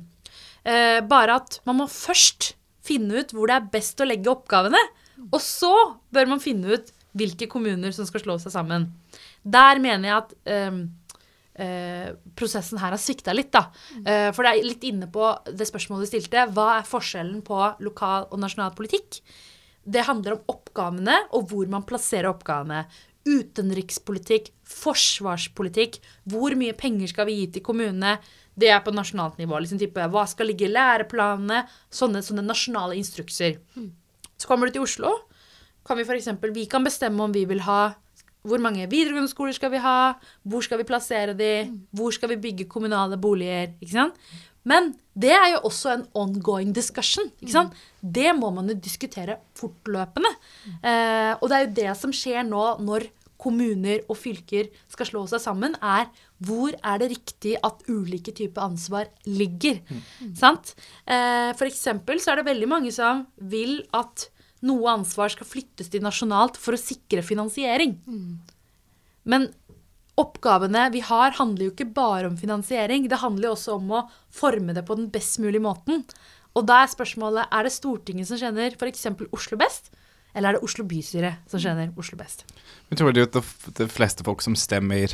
Eh, 0.64 1.00
bare 1.08 1.40
at 1.42 1.60
man 1.66 1.82
må 1.82 1.88
først 1.88 2.54
finne 2.88 3.24
ut 3.24 3.34
hvor 3.34 3.48
det 3.48 3.58
er 3.58 3.72
best 3.72 4.00
å 4.00 4.08
legge 4.08 4.32
oppgavene. 4.32 4.80
Og 5.32 5.42
så 5.42 5.74
bør 6.14 6.30
man 6.30 6.44
finne 6.44 6.78
ut 6.78 6.94
hvilke 7.18 7.50
kommuner 7.52 7.94
som 7.96 8.08
skal 8.08 8.24
slå 8.24 8.38
seg 8.42 8.54
sammen. 8.54 8.90
Der 9.44 9.82
mener 9.84 10.10
jeg 10.10 10.18
at 10.22 10.70
um, 10.70 10.80
uh, 11.60 12.10
prosessen 12.38 12.80
her 12.82 12.94
har 12.94 13.02
svikta 13.02 13.36
litt, 13.36 13.52
da. 13.56 13.68
Uh, 14.00 14.30
for 14.36 14.44
det 14.46 14.54
er 14.54 14.70
litt 14.70 14.88
inne 14.88 15.10
på 15.12 15.30
det 15.50 15.70
spørsmålet 15.70 16.08
du 16.08 16.14
stilte. 16.14 16.48
Hva 16.54 16.78
er 16.78 16.90
forskjellen 16.90 17.44
på 17.48 17.62
lokal 17.86 18.30
og 18.32 18.42
nasjonal 18.44 18.74
politikk? 18.78 19.22
Det 19.88 20.04
handler 20.08 20.36
om 20.36 20.50
oppgavene 20.52 21.22
og 21.36 21.52
hvor 21.52 21.70
man 21.72 21.86
plasserer 21.88 22.30
oppgavene. 22.32 22.84
Utenrikspolitikk, 23.28 24.52
forsvarspolitikk, 24.68 25.98
hvor 26.32 26.56
mye 26.60 26.76
penger 26.80 27.12
skal 27.12 27.28
vi 27.28 27.42
gi 27.42 27.48
til 27.56 27.64
kommunene? 27.66 28.18
Det 28.58 28.72
er 28.74 28.82
på 28.84 28.94
nasjonalt 28.96 29.38
nivå. 29.38 29.60
liksom 29.60 29.80
type, 29.80 30.08
Hva 30.12 30.26
skal 30.28 30.50
ligge 30.50 30.66
i 30.66 30.72
læreplanene? 30.72 31.66
Sånne, 31.94 32.24
sånne 32.26 32.44
nasjonale 32.46 32.98
instrukser. 32.98 33.60
Så 34.38 34.48
kommer 34.48 34.68
du 34.68 34.78
til 34.78 34.86
Oslo, 34.86 35.14
kan 35.88 36.00
vi 36.00 36.06
eksempel, 36.18 36.54
vi 36.56 36.68
kan 36.70 36.84
bestemme 36.84 37.24
om 37.24 37.34
vi 37.34 37.46
vil 37.50 37.64
ha 37.68 37.96
hvor 38.48 38.62
mange 38.64 38.86
videregående 38.88 39.32
skoler 39.32 39.56
skal 39.56 39.74
vi 39.74 39.82
ha, 39.84 40.16
hvor 40.48 40.64
skal 40.64 40.80
vi 40.80 40.88
plassere 40.88 41.36
de, 41.36 41.68
hvor 41.96 42.14
skal 42.16 42.32
vi 42.32 42.42
bygge 42.48 42.70
kommunale 42.72 43.18
boliger, 43.20 43.74
ikke 43.82 43.96
sant? 43.96 44.22
Men 44.68 44.92
det 45.16 45.32
er 45.32 45.54
jo 45.54 45.64
også 45.70 45.94
en 45.94 46.06
ongoing 46.18 46.74
discussion, 46.76 47.30
ikke 47.42 47.54
sant? 47.54 47.76
Det 48.02 48.34
må 48.36 48.52
man 48.56 48.68
jo 48.72 48.76
diskutere 48.76 49.40
fortløpende. 49.58 50.32
Eh, 50.84 51.34
og 51.40 51.48
det 51.48 51.58
er 51.58 51.64
jo 51.64 51.76
det 51.80 51.94
som 52.00 52.16
skjer 52.16 52.44
nå 52.48 52.66
når 52.84 53.08
kommuner 53.38 54.02
og 54.10 54.18
fylker 54.18 54.72
skal 54.92 55.08
slå 55.08 55.22
seg 55.30 55.44
sammen, 55.44 55.76
er 55.78 56.10
hvor 56.44 56.74
er 56.76 57.02
det 57.02 57.12
riktig 57.14 57.54
at 57.64 57.84
ulike 57.88 58.34
typer 58.36 58.66
ansvar 58.66 59.12
ligger. 59.30 59.80
Sant? 60.36 60.74
Eh, 61.06 61.54
for 61.58 61.70
eksempel 61.70 62.20
så 62.24 62.34
er 62.34 62.42
det 62.42 62.50
veldig 62.50 62.72
mange 62.72 62.92
som 62.96 63.28
vil 63.38 63.80
at 63.96 64.30
noe 64.66 64.90
ansvar 64.90 65.30
skal 65.34 65.48
flyttes 65.50 65.92
til 65.94 66.04
nasjonalt 66.06 66.58
for 66.58 66.78
å 66.78 66.82
sikre 66.82 67.26
finansiering. 67.26 67.98
Men 69.28 69.50
oppgavene 70.18 70.88
vi 70.94 71.04
har, 71.06 71.36
handler 71.38 71.68
jo 71.68 71.76
ikke 71.76 71.92
bare 71.94 72.32
om 72.32 72.38
finansiering. 72.40 73.06
Det 73.10 73.22
handler 73.22 73.52
jo 73.52 73.54
også 73.58 73.78
om 73.78 73.94
å 74.00 74.04
forme 74.34 74.74
det 74.74 74.86
på 74.88 74.98
den 74.98 75.12
best 75.14 75.38
mulige 75.44 75.62
måten. 75.62 76.04
Og 76.58 76.66
da 76.66 76.82
er 76.82 76.90
spørsmålet 76.90 77.54
er 77.54 77.68
det 77.68 77.76
Stortinget 77.76 78.30
som 78.30 78.40
kjenner 78.42 78.74
f.eks. 78.74 79.06
Oslo 79.30 79.60
best, 79.62 79.92
eller 80.34 80.50
er 80.50 80.58
det 80.58 80.66
Oslo 80.66 80.86
bystyre 80.90 81.36
som 81.50 81.62
kjenner 81.62 81.94
Oslo 82.00 82.18
best? 82.18 82.48
Jeg 82.90 82.98
tror 82.98 83.14
det 83.14 83.28
de, 83.36 83.44
de 83.78 83.88
fleste 83.92 84.26
folk 84.26 84.42
som 84.46 84.58
stemmer, 84.58 85.14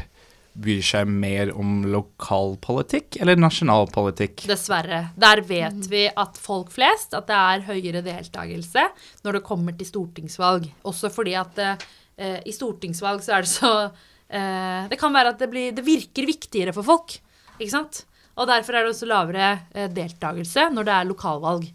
bryr 0.53 0.83
seg 0.85 1.09
mer 1.09 1.51
om 1.57 1.81
lokalpolitikk 1.89 3.17
eller 3.21 3.39
nasjonalpolitikk? 3.41 4.45
Dessverre. 4.49 5.07
Der 5.19 5.41
vet 5.47 5.89
vi 5.89 6.05
at 6.09 6.37
folk 6.39 6.71
flest, 6.73 7.15
at 7.17 7.27
det 7.29 7.39
er 7.39 7.67
høyere 7.69 8.03
deltakelse 8.05 8.85
når 9.25 9.39
det 9.39 9.45
kommer 9.47 9.77
til 9.77 9.89
stortingsvalg. 9.89 10.69
Også 10.89 11.11
fordi 11.13 11.35
at 11.39 11.61
eh, 11.65 12.39
i 12.45 12.53
stortingsvalg 12.53 13.23
så 13.25 13.37
er 13.37 13.47
det 13.47 13.53
så 13.53 13.73
eh, 13.83 14.89
Det 14.91 14.99
kan 15.01 15.15
være 15.15 15.33
at 15.33 15.41
det, 15.41 15.49
blir, 15.51 15.73
det 15.75 15.85
virker 15.85 16.29
viktigere 16.29 16.75
for 16.75 16.85
folk. 16.85 17.17
Ikke 17.57 17.73
sant? 17.73 18.03
Og 18.37 18.49
derfor 18.49 18.77
er 18.77 18.85
det 18.85 18.93
også 18.93 19.09
lavere 19.09 19.49
eh, 19.73 19.89
deltakelse 19.93 20.69
når 20.73 20.89
det 20.89 20.97
er 20.99 21.09
lokalvalg. 21.09 21.67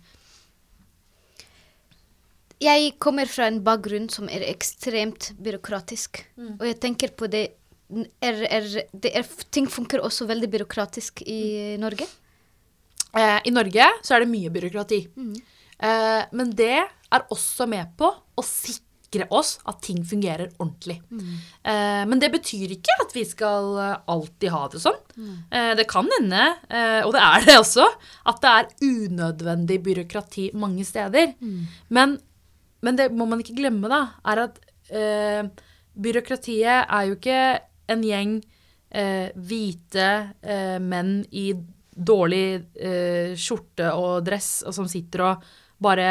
Jeg 2.58 2.96
kommer 2.98 3.28
fra 3.30 3.46
en 3.46 3.60
bakgrunn 3.62 4.08
som 4.10 4.26
er 4.26 4.42
ekstremt 4.48 5.32
byråkratisk. 5.38 6.24
Og 6.58 6.64
jeg 6.66 6.80
tenker 6.82 7.12
på 7.14 7.28
det 7.30 7.44
er, 8.20 8.42
er, 8.52 8.66
det 8.92 9.12
Ting 9.54 9.68
funker 9.70 10.02
også 10.04 10.26
veldig 10.28 10.50
byråkratisk 10.52 11.22
i 11.26 11.76
Norge. 11.80 12.04
Eh, 13.16 13.38
I 13.48 13.50
Norge 13.54 13.86
så 14.04 14.14
er 14.18 14.24
det 14.24 14.32
mye 14.32 14.50
byråkrati. 14.52 14.98
Eh, 15.78 16.22
men 16.36 16.50
det 16.58 16.74
er 16.84 17.24
også 17.32 17.64
med 17.70 17.94
på 17.96 18.10
å 18.12 18.42
sikre 18.44 19.24
oss 19.32 19.54
at 19.64 19.78
ting 19.86 20.02
fungerer 20.04 20.50
ordentlig. 20.60 20.98
Eh, 21.64 22.02
men 22.04 22.20
det 22.20 22.28
betyr 22.34 22.74
ikke 22.74 22.96
at 23.00 23.14
vi 23.16 23.22
skal 23.24 23.78
alltid 24.04 24.50
ha 24.52 24.66
det 24.68 24.82
sånn. 24.84 24.98
Eh, 25.48 25.70
det 25.78 25.86
kan 25.88 26.10
hende, 26.18 26.42
eh, 26.68 27.00
og 27.06 27.14
det 27.16 27.22
er 27.24 27.46
det 27.48 27.56
også, 27.62 27.86
at 28.28 28.42
det 28.44 28.50
er 28.58 28.68
unødvendig 28.84 29.78
byråkrati 29.86 30.50
mange 30.52 30.84
steder. 30.84 31.32
Men, 31.88 32.18
men 32.84 32.96
det 33.00 33.08
må 33.16 33.24
man 33.24 33.40
ikke 33.40 33.56
glemme, 33.62 33.88
da, 33.88 34.02
er 34.28 34.44
at 34.44 34.60
eh, 34.92 35.48
byråkratiet 35.98 36.84
er 36.84 37.08
jo 37.08 37.16
ikke 37.16 37.40
en 37.88 38.02
gjeng 38.04 38.38
eh, 38.90 39.28
hvite 39.34 40.08
eh, 40.42 40.78
menn 40.80 41.22
i 41.32 41.50
dårlig 41.98 42.48
eh, 42.78 43.34
skjorte 43.34 43.92
og 43.98 44.20
dress 44.26 44.62
og 44.66 44.76
som 44.76 44.86
sitter 44.90 45.24
og 45.26 45.48
bare 45.82 46.08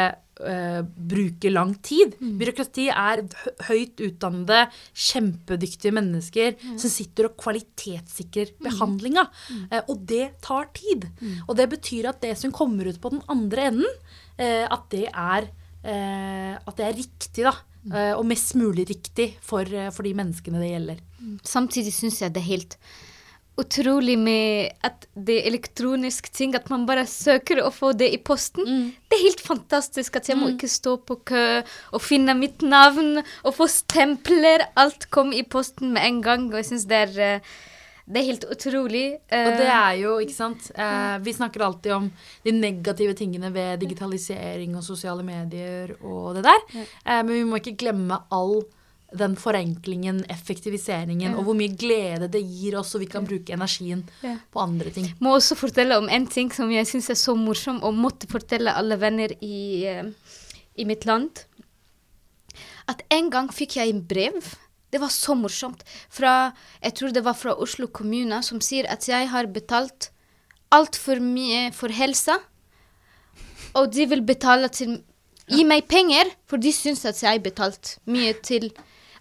eh, 0.48 0.80
bruker 0.82 1.52
lang 1.52 1.74
tid. 1.84 2.14
Byråkrati 2.40 2.86
er 2.88 3.22
høyt 3.68 4.00
utdannede, 4.00 4.62
kjempedyktige 4.96 5.92
mennesker 5.92 6.56
som 6.80 6.88
sitter 6.92 7.28
og 7.28 7.36
kvalitetssikrer 7.40 8.54
behandlinga. 8.64 9.26
Eh, 9.70 9.82
og 9.88 10.04
det 10.08 10.40
tar 10.44 10.70
tid. 10.76 11.08
Og 11.48 11.56
det 11.56 11.68
betyr 11.74 12.08
at 12.12 12.20
det 12.24 12.34
som 12.40 12.52
kommer 12.52 12.88
ut 12.88 13.00
på 13.00 13.12
den 13.12 13.24
andre 13.28 13.68
enden, 13.72 13.98
eh, 14.38 14.64
at 14.64 14.88
det 14.90 15.06
er 15.12 15.50
eh, 15.84 16.54
at 16.56 16.76
det 16.76 16.86
er 16.86 16.96
riktig, 16.96 17.44
da. 17.44 17.52
Eh, 17.88 18.14
og 18.14 18.26
mest 18.28 18.54
mulig 18.58 18.88
riktig 18.90 19.30
for, 19.44 19.62
eh, 19.62 19.90
for 19.94 20.04
de 20.04 20.14
menneskene 20.16 20.60
det 20.60 20.72
gjelder. 20.72 21.04
Samtidig 21.44 21.92
syns 21.92 22.20
jeg 22.20 22.34
det 22.34 22.42
er 22.42 22.52
helt 22.52 22.76
utrolig 23.58 24.14
med 24.18 24.70
at 24.86 25.06
det 25.18 25.40
er 25.40 25.48
elektronisk 25.50 26.30
ting, 26.32 26.54
at 26.54 26.68
man 26.70 26.86
bare 26.86 27.06
søker 27.10 27.58
å 27.64 27.72
få 27.74 27.90
det 27.96 28.12
i 28.14 28.20
posten. 28.22 28.92
Det 29.08 29.16
er 29.16 29.24
helt 29.24 29.42
fantastisk 29.42 30.16
at 30.16 30.28
jeg 30.28 30.38
må 30.38 30.52
ikke 30.54 30.70
stå 30.70 30.96
på 31.02 31.18
kø 31.32 31.62
og 31.92 32.00
finne 32.04 32.36
mitt 32.38 32.62
navn 32.62 33.18
og 33.18 33.54
få 33.56 33.66
stempler. 33.66 34.68
Alt 34.76 35.10
kom 35.10 35.32
i 35.32 35.42
posten 35.42 35.92
med 35.96 36.06
en 36.06 36.22
gang, 36.22 36.46
og 36.52 36.60
jeg 36.60 36.70
syns 36.70 36.86
det 36.86 37.02
er 37.08 37.18
eh, 37.18 37.40
det 38.08 38.20
er 38.20 38.28
helt 38.30 38.46
utrolig. 38.48 39.04
Og 39.28 39.50
det 39.58 39.66
Eh, 39.68 39.74
er 39.76 39.98
jo, 40.00 40.14
ikke 40.22 40.34
sant 40.34 40.70
eh, 40.74 41.18
Vi 41.24 41.34
snakker 41.36 41.64
alltid 41.64 41.92
om 41.92 42.10
de 42.44 42.52
negative 42.52 43.14
tingene 43.14 43.52
ved 43.52 43.80
digitalisering 43.80 44.76
og 44.76 44.84
sosiale 44.86 45.22
medier 45.22 45.94
og 46.00 46.38
det 46.38 46.44
der. 46.46 46.64
Eh, 46.78 47.22
men 47.22 47.32
vi 47.34 47.44
må 47.44 47.60
ikke 47.60 47.76
glemme 47.76 48.22
all 48.32 48.62
den 49.18 49.36
forenklingen, 49.40 50.20
effektiviseringen, 50.28 51.32
og 51.34 51.46
hvor 51.46 51.56
mye 51.56 51.72
glede 51.80 52.26
det 52.28 52.42
gir 52.44 52.74
oss, 52.76 52.90
og 52.94 53.00
vi 53.00 53.06
kan 53.08 53.24
bruke 53.24 53.54
energien 53.54 54.02
på 54.20 54.60
andre 54.60 54.90
ting. 54.92 55.06
må 55.18 55.32
også 55.32 55.56
fortelle 55.56 55.96
om 55.96 56.10
en 56.12 56.26
ting 56.26 56.52
som 56.52 56.68
jeg 56.70 56.84
syns 56.86 57.08
er 57.08 57.16
så 57.16 57.32
morsom, 57.34 57.80
og 57.82 57.96
måtte 57.96 58.28
fortelle 58.28 58.74
alle 58.76 59.00
venner 59.00 59.32
i, 59.40 59.88
i 60.76 60.84
mitt 60.84 61.06
land. 61.08 61.40
At 62.86 63.00
en 63.08 63.30
gang 63.30 63.48
fikk 63.48 63.78
jeg 63.80 63.94
en 63.94 64.04
brev. 64.04 64.52
Det 64.92 65.00
var 65.02 65.12
så 65.12 65.34
morsomt. 65.36 65.82
Fra, 66.10 66.52
jeg 66.82 66.94
tror 66.96 67.12
det 67.12 67.24
var 67.26 67.36
fra 67.36 67.56
Oslo 67.60 67.88
kommune, 67.92 68.40
som 68.42 68.62
sier 68.64 68.88
at 68.88 69.08
jeg 69.08 69.28
har 69.28 69.50
betalt 69.52 70.10
altfor 70.72 71.20
mye 71.24 71.68
for 71.76 71.92
helsa. 71.92 72.38
Og 73.76 73.92
de 73.92 74.08
vil 74.08 74.24
betale 74.24 74.72
til 74.72 75.00
Gi 75.48 75.62
meg 75.64 75.86
penger, 75.88 76.28
for 76.44 76.60
de 76.60 76.68
syns 76.76 77.06
at 77.08 77.22
jeg 77.22 77.30
har 77.30 77.40
betalt 77.40 77.94
mye 78.04 78.34
til 78.44 78.66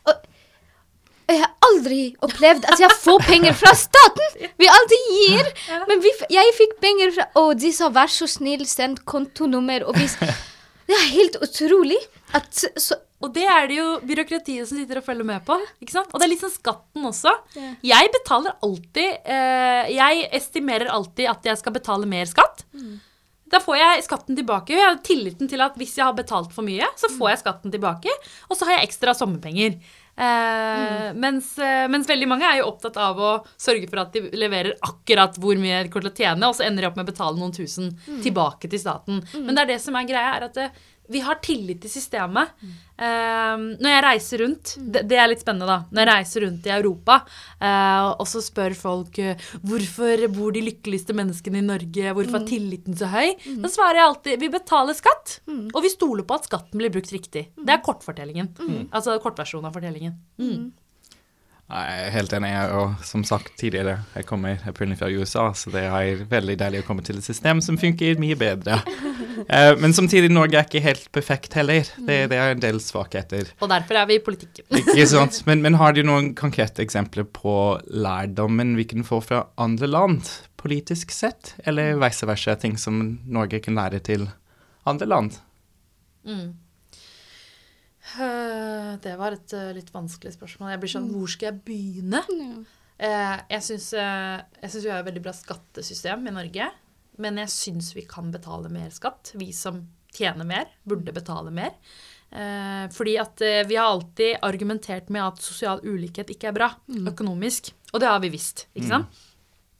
og, 0.07 0.25
jeg 1.27 1.41
har 1.41 1.53
aldri 1.67 2.01
opplevd 2.23 2.67
at 2.71 2.79
jeg 2.79 2.95
får 3.03 3.23
penger 3.27 3.55
fra 3.59 3.73
staten! 3.75 4.45
Vi 4.59 4.69
alltid 4.71 5.09
gir. 5.11 5.49
Men 5.89 5.99
vi, 6.03 6.11
jeg 6.31 6.53
fikk 6.55 6.77
penger 6.83 7.11
fra 7.17 7.25
Og 7.41 7.49
de 7.59 7.71
sa 7.75 7.89
'vær 7.91 8.07
så 8.07 8.27
snill, 8.31 8.63
send 8.67 9.01
kontonummer'. 9.03 9.83
Og 9.83 9.99
vis. 9.99 10.15
det 10.87 10.95
er 10.95 11.09
helt 11.11 11.35
utrolig 11.43 11.99
at 12.33 12.47
så, 12.55 12.95
Og 13.17 13.33
det 13.33 13.47
er 13.49 13.65
det 13.69 13.79
jo 13.79 13.87
byråkratiet 14.05 14.69
som 14.69 14.77
sitter 14.77 14.99
og 14.99 15.05
følger 15.07 15.25
med 15.25 15.41
på. 15.45 15.57
ikke 15.81 15.95
sant? 15.95 16.11
Og 16.13 16.21
det 16.21 16.27
er 16.27 16.33
litt 16.35 16.43
sånn 16.43 16.53
skatten 16.53 17.09
også. 17.09 17.33
Yeah. 17.57 17.75
Jeg 17.95 18.13
betaler 18.13 18.57
alltid 18.61 19.25
eh, 19.25 19.89
Jeg 19.95 20.27
estimerer 20.37 20.91
alltid 20.93 21.31
at 21.31 21.49
jeg 21.49 21.61
skal 21.63 21.75
betale 21.79 22.09
mer 22.09 22.29
skatt. 22.29 22.65
Da 23.47 23.61
får 23.63 23.77
jeg 23.79 24.03
skatten 24.05 24.37
tilbake. 24.37 24.75
Jeg 24.75 24.83
har 24.83 24.99
tilliten 25.07 25.49
til 25.49 25.63
at 25.63 25.77
hvis 25.79 25.95
jeg 25.97 26.05
har 26.05 26.17
betalt 26.17 26.51
for 26.53 26.67
mye, 26.67 26.87
så 26.99 27.09
får 27.13 27.31
jeg 27.31 27.41
skatten 27.45 27.73
tilbake. 27.73 28.11
Og 28.51 28.59
så 28.59 28.67
har 28.67 28.77
jeg 28.77 28.89
ekstra 28.89 29.15
sommerpenger. 29.17 29.79
Eh, 30.17 31.13
mens, 31.13 31.51
eh, 31.61 31.85
mens 31.93 32.07
veldig 32.09 32.27
mange 32.27 32.45
er 32.49 32.59
jo 32.59 32.71
opptatt 32.71 32.95
av 32.97 33.19
å 33.21 33.31
sørge 33.53 33.85
for 33.89 34.01
at 34.01 34.15
de 34.15 34.23
leverer 34.33 34.73
akkurat 34.81 35.37
hvor 35.37 35.59
mye 35.61 35.83
de 35.85 35.91
kommer 35.93 36.09
til 36.09 36.13
å 36.13 36.17
tjene, 36.25 36.49
og 36.49 36.57
så 36.57 36.65
ender 36.65 36.83
de 36.83 36.89
opp 36.89 36.97
med 36.97 37.05
å 37.05 37.11
betale 37.11 37.37
noen 37.37 37.53
tusen 37.53 37.91
tilbake 38.25 38.69
til 38.71 38.81
staten. 38.81 39.21
Men 39.37 39.53
det 39.53 39.63
er 39.63 39.71
det 39.75 39.81
som 39.83 39.97
er 39.99 40.09
greia, 40.09 40.33
er 40.39 40.47
at 40.49 40.57
det, 40.57 40.71
vi 41.07 41.21
har 41.23 41.39
tillit 41.43 41.81
til 41.83 41.91
systemet. 41.91 42.53
Eh, 42.97 43.55
når 43.77 43.91
jeg 43.93 44.03
reiser 44.05 44.43
rundt, 44.43 44.73
det, 44.79 45.03
det 45.09 45.19
er 45.19 45.29
litt 45.31 45.43
spennende 45.43 45.69
da, 45.69 45.77
når 45.91 46.01
jeg 46.03 46.09
reiser 46.11 46.45
rundt 46.47 46.67
i 46.67 46.73
Europa, 46.73 47.19
uh, 47.61 48.07
og 48.17 48.25
så 48.29 48.41
spør 48.43 48.75
folk 48.77 49.19
uh, 49.21 49.45
hvorfor 49.67 50.25
bor 50.33 50.55
de 50.55 50.63
lykkeligste 50.65 51.15
menneskene 51.17 51.61
i 51.61 51.67
Norge, 51.67 52.15
hvorfor 52.17 52.41
er 52.41 52.49
tilliten 52.49 52.97
så 52.97 53.11
høy, 53.11 53.35
Da 53.61 53.71
svarer 53.71 54.01
jeg 54.01 54.07
alltid 54.07 54.41
vi 54.41 54.51
betaler 54.53 54.97
skatt, 54.97 55.39
og 55.47 55.79
vi 55.85 55.93
stoler 55.93 56.25
på 56.27 56.39
at 56.39 56.49
skatten 56.49 56.81
blir 56.81 56.93
brukt 56.93 57.13
riktig. 57.13 57.47
Det 57.55 57.75
er 57.75 57.85
kortfortellingen. 57.85 58.51
Altså 58.89 59.19
kortversjonen 59.23 59.69
av 59.69 59.77
fortellingen. 59.77 60.17
Mm. 61.67 61.75
Jeg 61.75 62.03
er 62.07 62.13
helt 62.15 62.33
enig. 62.33 62.51
Og 62.79 63.07
som 63.07 63.23
sagt 63.27 63.51
tidligere, 63.59 63.99
jeg 64.15 64.27
kommer 64.27 64.61
opprinnelig 64.69 65.01
fra 65.01 65.09
USA, 65.11 65.49
så 65.53 65.71
det 65.73 65.83
er 65.83 66.23
veldig 66.29 66.55
deilig 66.59 66.83
å 66.83 66.87
komme 66.87 67.03
til 67.03 67.19
et 67.19 67.27
system 67.27 67.59
som 67.63 67.79
funker 67.79 68.19
mye 68.21 68.37
bedre. 68.39 68.81
Eh, 69.53 69.75
men 69.77 69.93
samtidig, 69.93 70.31
Norge 70.33 70.57
er 70.57 70.65
ikke 70.65 70.81
helt 70.81 71.03
perfekt 71.13 71.53
heller. 71.53 71.85
Det, 72.07 72.15
det 72.31 72.39
er 72.41 72.55
en 72.55 72.61
del 72.63 72.79
svakheter. 72.81 73.51
Og 73.61 73.69
derfor 73.69 73.99
er 74.01 74.07
vi 74.09 74.17
i 74.17 74.23
politikken. 74.25 74.65
Ikke 74.81 75.05
sant? 75.11 75.37
Men, 75.45 75.61
men 75.61 75.77
har 75.77 75.93
du 75.93 76.01
noen 76.07 76.31
konkrete 76.35 76.81
eksempler 76.81 77.27
på 77.37 77.53
lærdommen 77.85 78.73
vi 78.79 78.87
kan 78.89 79.05
få 79.05 79.21
fra 79.21 79.43
andre 79.61 79.91
land, 79.91 80.31
politisk 80.57 81.13
sett? 81.13 81.53
Eller 81.69 81.99
vice 82.01 82.25
versa, 82.25 82.57
ting 82.57 82.79
som 82.81 83.19
Norge 83.29 83.61
kan 83.61 83.77
lære 83.77 84.01
til 84.09 84.25
andre 84.89 85.11
land? 85.13 85.37
Øh, 86.25 86.49
Det 89.03 89.13
var 89.19 89.35
et 89.35 89.53
øh, 89.57 89.71
litt 89.75 89.89
vanskelig 89.93 90.35
spørsmål. 90.37 90.73
Jeg 90.73 90.81
blir 90.83 90.93
sånn, 90.93 91.09
Hvor 91.11 91.31
skal 91.31 91.51
jeg 91.51 91.61
begynne? 91.67 92.21
Eh, 92.97 93.37
jeg 93.51 93.65
syns 93.67 93.91
eh, 93.93 94.37
jeg 94.63 94.73
syns 94.73 94.85
vi 94.87 94.91
har 94.93 95.03
et 95.03 95.09
veldig 95.09 95.23
bra 95.27 95.33
skattesystem 95.35 96.25
i 96.29 96.35
Norge. 96.39 96.69
Men 97.21 97.39
jeg 97.41 97.53
syns 97.53 97.91
vi 97.97 98.05
kan 98.09 98.31
betale 98.33 98.71
mer 98.73 98.89
skatt. 98.93 99.33
Vi 99.37 99.51
som 99.55 99.83
tjener 100.17 100.47
mer, 100.47 100.69
burde 100.87 101.13
betale 101.13 101.51
mer. 101.53 101.75
Eh, 102.31 102.85
fordi 102.93 103.15
at 103.21 103.41
eh, 103.45 103.63
vi 103.67 103.77
har 103.79 103.91
alltid 103.91 104.41
argumentert 104.45 105.11
med 105.13 105.23
at 105.23 105.43
sosial 105.43 105.81
ulikhet 105.85 106.31
ikke 106.33 106.51
er 106.51 106.57
bra 106.57 106.71
økonomisk. 107.11 107.71
Og 107.93 108.03
det 108.03 108.09
har 108.09 108.19
vi 108.23 108.33
visst, 108.33 108.67
ikke 108.75 108.89
sant? 108.97 109.23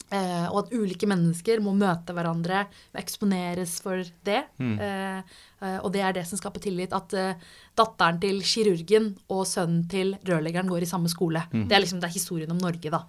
Eh, 0.07 0.45
og 0.47 0.61
at 0.61 0.69
ulike 0.71 1.07
mennesker 1.09 1.59
må 1.59 1.73
møte 1.75 2.13
hverandre 2.15 2.61
og 2.93 2.99
eksponeres 3.01 3.77
for 3.83 3.99
det. 4.27 4.45
Mm. 4.55 4.77
eh, 4.79 5.79
og 5.81 5.91
det 5.91 6.03
er 6.05 6.15
det 6.15 6.23
som 6.29 6.39
skaper 6.39 6.63
tillit. 6.63 6.95
At 6.95 7.15
eh, 7.17 7.35
datteren 7.75 8.19
til 8.23 8.39
kirurgen 8.45 9.13
og 9.27 9.43
sønnen 9.49 9.83
til 9.91 10.15
rørleggeren 10.27 10.71
går 10.71 10.85
i 10.85 10.89
samme 10.89 11.11
skole. 11.11 11.43
Det 11.51 11.75
er 11.75 11.83
liksom 11.83 11.99
det 11.99 12.07
er 12.07 12.15
historien 12.15 12.53
om 12.55 12.61
Norge, 12.61 12.93
da. 12.93 13.03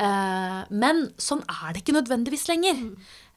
Eh, 0.00 0.60
men 0.72 1.06
sånn 1.20 1.42
er 1.44 1.72
det 1.72 1.82
ikke 1.82 1.96
nødvendigvis 1.96 2.48
lenger. 2.50 2.84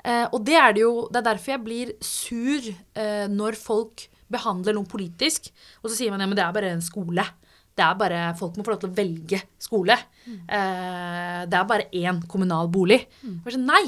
Eh, 0.04 0.25
og 0.32 0.44
det 0.48 0.56
er 0.60 0.74
det 0.75 0.82
jo 0.84 1.08
Det 1.08 1.22
er 1.22 1.30
derfor 1.30 1.54
jeg 1.54 1.63
blir 1.63 1.92
sur 2.04 2.66
eh, 2.68 3.28
når 3.32 3.56
folk 3.56 4.10
behandler 4.34 4.75
noe 4.75 4.90
politisk, 4.90 5.52
og 5.84 5.92
så 5.92 5.98
sier 5.98 6.12
man 6.12 6.24
ja, 6.24 6.28
men 6.28 6.36
det 6.40 6.44
er 6.44 6.56
bare 6.56 6.72
en 6.74 6.84
skole. 6.84 7.25
Det 7.74 7.84
er 7.86 7.98
bare, 7.98 8.22
Folk 8.38 8.58
må 8.58 8.65
få 8.65 8.75
lov 8.75 8.84
til 8.84 8.92
å 8.92 8.98
velge 8.98 9.39
skole. 9.62 9.96
Eh, 10.27 11.39
det 11.50 11.58
er 11.58 11.70
bare 11.70 11.89
én 11.89 12.22
kommunal 12.30 12.70
bolig. 12.74 13.01
Mm. 13.24 13.39
sånn, 13.48 13.65
Nei! 13.70 13.86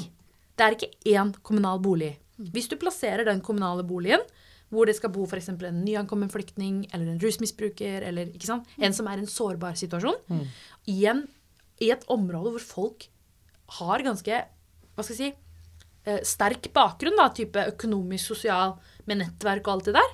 Det 0.56 0.64
er 0.64 0.76
ikke 0.78 1.12
én 1.12 1.34
kommunal 1.44 1.82
bolig. 1.84 2.16
Hvis 2.40 2.68
du 2.72 2.76
plasserer 2.80 3.28
den 3.28 3.42
kommunale 3.44 3.84
boligen 3.88 4.24
hvor 4.74 4.90
det 4.90 4.96
skal 4.98 5.12
bo 5.14 5.24
f.eks. 5.28 5.52
en 5.54 5.84
nyankommen 5.86 6.32
flyktning 6.32 6.82
eller 6.90 7.14
en 7.14 7.20
rusmisbruker 7.22 8.04
eller 8.10 8.32
ikke 8.34 8.50
sant? 8.50 8.68
en 8.82 8.96
som 8.96 9.08
er 9.08 9.20
i 9.20 9.24
en 9.24 9.30
sårbar 9.30 9.78
situasjon, 9.80 10.18
i, 10.90 11.06
en, 11.12 11.22
i 11.80 11.92
et 11.94 12.04
område 12.12 12.56
hvor 12.56 12.66
folk 12.66 13.08
har 13.80 14.04
ganske 14.04 14.42
hva 14.96 15.04
skal 15.04 15.16
jeg 15.16 15.20
si, 15.20 15.30
eh, 16.08 16.22
sterk 16.28 16.70
bakgrunn, 16.76 17.18
da, 17.20 17.30
type 17.36 17.62
økonomisk, 17.76 18.34
sosial, 18.34 18.78
med 19.06 19.22
nettverk 19.22 19.68
og 19.68 19.74
alt 19.76 19.90
det 19.92 19.98
der, 19.98 20.14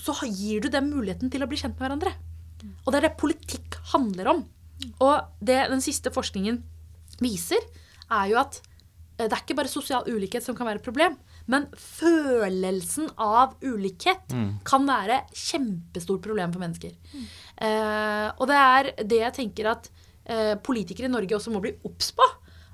så 0.00 0.14
gir 0.26 0.64
du 0.64 0.68
dem 0.72 0.90
muligheten 0.90 1.30
til 1.30 1.42
å 1.44 1.48
bli 1.50 1.58
kjent 1.60 1.78
med 1.78 1.86
hverandre. 1.86 2.14
Og 2.84 2.92
det 2.92 3.00
er 3.00 3.08
det 3.08 3.16
politikk 3.20 3.78
handler 3.92 4.34
om. 4.34 4.42
Og 5.04 5.44
det 5.44 5.60
den 5.70 5.82
siste 5.84 6.12
forskningen 6.12 6.62
viser, 7.20 7.60
er 8.10 8.30
jo 8.32 8.38
at 8.40 8.60
eh, 9.18 9.26
det 9.26 9.32
er 9.32 9.42
ikke 9.42 9.58
bare 9.58 9.72
sosial 9.72 10.06
ulikhet 10.08 10.44
som 10.44 10.56
kan 10.56 10.68
være 10.68 10.80
et 10.80 10.86
problem, 10.86 11.16
men 11.50 11.66
følelsen 11.74 13.10
av 13.18 13.56
ulikhet 13.64 14.32
kan 14.68 14.86
være 14.86 15.22
kjempestort 15.34 16.22
problem 16.22 16.52
for 16.54 16.62
mennesker. 16.62 16.92
Eh, 17.60 18.28
og 18.36 18.46
det 18.50 18.58
er 18.60 18.92
det 19.02 19.22
jeg 19.24 19.36
tenker 19.36 19.72
at 19.72 19.90
eh, 20.24 20.54
politikere 20.62 21.10
i 21.10 21.12
Norge 21.12 21.36
også 21.36 21.52
må 21.52 21.62
bli 21.64 21.74
obs 21.84 22.12
på, 22.16 22.26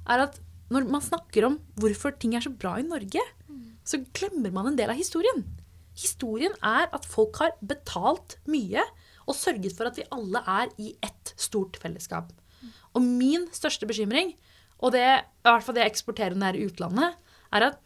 er 0.06 0.26
at 0.28 0.38
når 0.70 0.86
man 0.90 1.02
snakker 1.02 1.46
om 1.46 1.60
hvorfor 1.78 2.14
ting 2.18 2.34
er 2.34 2.42
så 2.44 2.50
bra 2.50 2.76
i 2.78 2.86
Norge, 2.86 3.22
så 3.86 4.00
glemmer 4.18 4.50
man 4.50 4.72
en 4.72 4.78
del 4.78 4.90
av 4.90 4.98
historien. 4.98 5.44
Historien 5.96 6.52
er 6.60 6.90
at 6.92 7.06
folk 7.08 7.38
har 7.40 7.54
betalt 7.64 8.36
mye 8.50 8.82
og 9.26 9.36
sørget 9.36 9.74
for 9.76 9.90
at 9.90 9.98
vi 9.98 10.06
alle 10.14 10.42
er 10.46 10.70
i 10.82 10.92
ett 11.04 11.32
stort 11.36 11.78
fellesskap. 11.82 12.30
Og 12.96 13.02
min 13.04 13.46
største 13.54 13.88
bekymring, 13.88 14.34
og 14.78 14.92
det 14.94 15.04
i 15.04 15.48
hvert 15.48 15.64
fall 15.64 15.76
det 15.76 15.84
jeg 15.84 15.94
eksporterer 15.94 16.36
når 16.36 16.46
jeg 16.46 16.54
er 16.54 16.60
i 16.60 16.70
utlandet, 16.70 17.34
er 17.56 17.68
at 17.70 17.82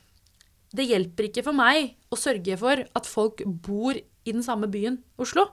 det 0.76 0.86
hjelper 0.86 1.26
ikke 1.26 1.44
for 1.46 1.56
meg 1.56 1.96
å 2.12 2.18
sørge 2.18 2.56
for 2.60 2.84
at 2.84 3.08
folk 3.08 3.42
bor 3.64 3.96
i 3.96 4.34
den 4.34 4.44
samme 4.46 4.68
byen, 4.70 5.00
Oslo. 5.18 5.48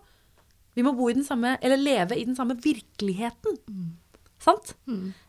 Vi 0.78 0.84
må 0.86 0.94
bo 0.94 1.08
i 1.10 1.16
den 1.18 1.26
samme, 1.26 1.56
eller 1.66 1.80
leve 1.80 2.18
i 2.20 2.26
den 2.28 2.38
samme 2.38 2.58
virkeligheten. 2.62 3.58
Sant? 4.44 4.76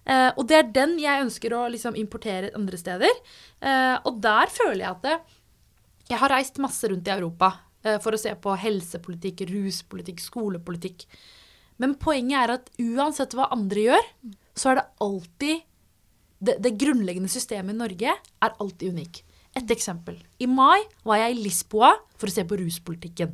Eh, 0.04 0.28
og 0.36 0.44
det 0.50 0.58
er 0.58 0.72
den 0.76 0.98
jeg 1.00 1.24
ønsker 1.24 1.54
å 1.56 1.62
liksom 1.72 1.96
importere 1.96 2.52
andre 2.58 2.76
steder. 2.80 3.22
Eh, 3.64 3.96
og 4.04 4.20
der 4.20 4.52
føler 4.52 4.82
jeg 4.82 4.90
at 4.90 5.06
det, 5.06 5.16
jeg 6.10 6.20
har 6.20 6.32
reist 6.32 6.60
masse 6.60 6.88
rundt 6.88 7.08
i 7.08 7.14
Europa 7.14 7.54
for 8.04 8.16
å 8.16 8.20
se 8.20 8.34
på 8.38 8.56
helsepolitikk, 8.60 9.46
ruspolitikk, 9.50 10.20
skolepolitikk. 10.24 11.06
Men 11.78 11.94
poenget 12.00 12.42
er 12.42 12.54
at 12.56 12.70
uansett 12.82 13.36
hva 13.38 13.48
andre 13.54 13.88
gjør, 13.88 14.06
så 14.58 14.72
er 14.72 14.80
det 14.80 14.86
alltid 15.06 15.64
Det, 16.38 16.54
det 16.62 16.76
grunnleggende 16.78 17.26
systemet 17.26 17.74
i 17.74 17.78
Norge 17.80 18.12
er 18.14 18.52
alltid 18.62 18.92
unik. 18.94 19.24
Et 19.58 19.70
eksempel. 19.74 20.20
I 20.38 20.46
mai 20.46 20.84
var 21.02 21.18
jeg 21.18 21.34
i 21.34 21.40
Lisboa 21.42 21.88
for 22.14 22.30
å 22.30 22.34
se 22.34 22.44
på 22.46 22.58
ruspolitikken. 22.60 23.32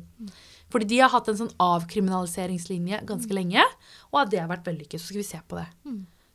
Fordi 0.73 0.87
de 0.89 0.97
har 1.03 1.11
hatt 1.13 1.29
en 1.29 1.37
sånn 1.37 1.51
avkriminaliseringslinje 1.61 3.03
ganske 3.05 3.37
lenge, 3.37 3.61
og 4.09 4.31
det 4.31 4.41
har 4.41 4.49
vært 4.49 4.65
vellykket. 4.65 4.97
Så 4.97 5.11
skal 5.11 5.21
vi 5.21 5.27
se 5.27 5.41
på 5.45 5.59
det. 5.59 5.67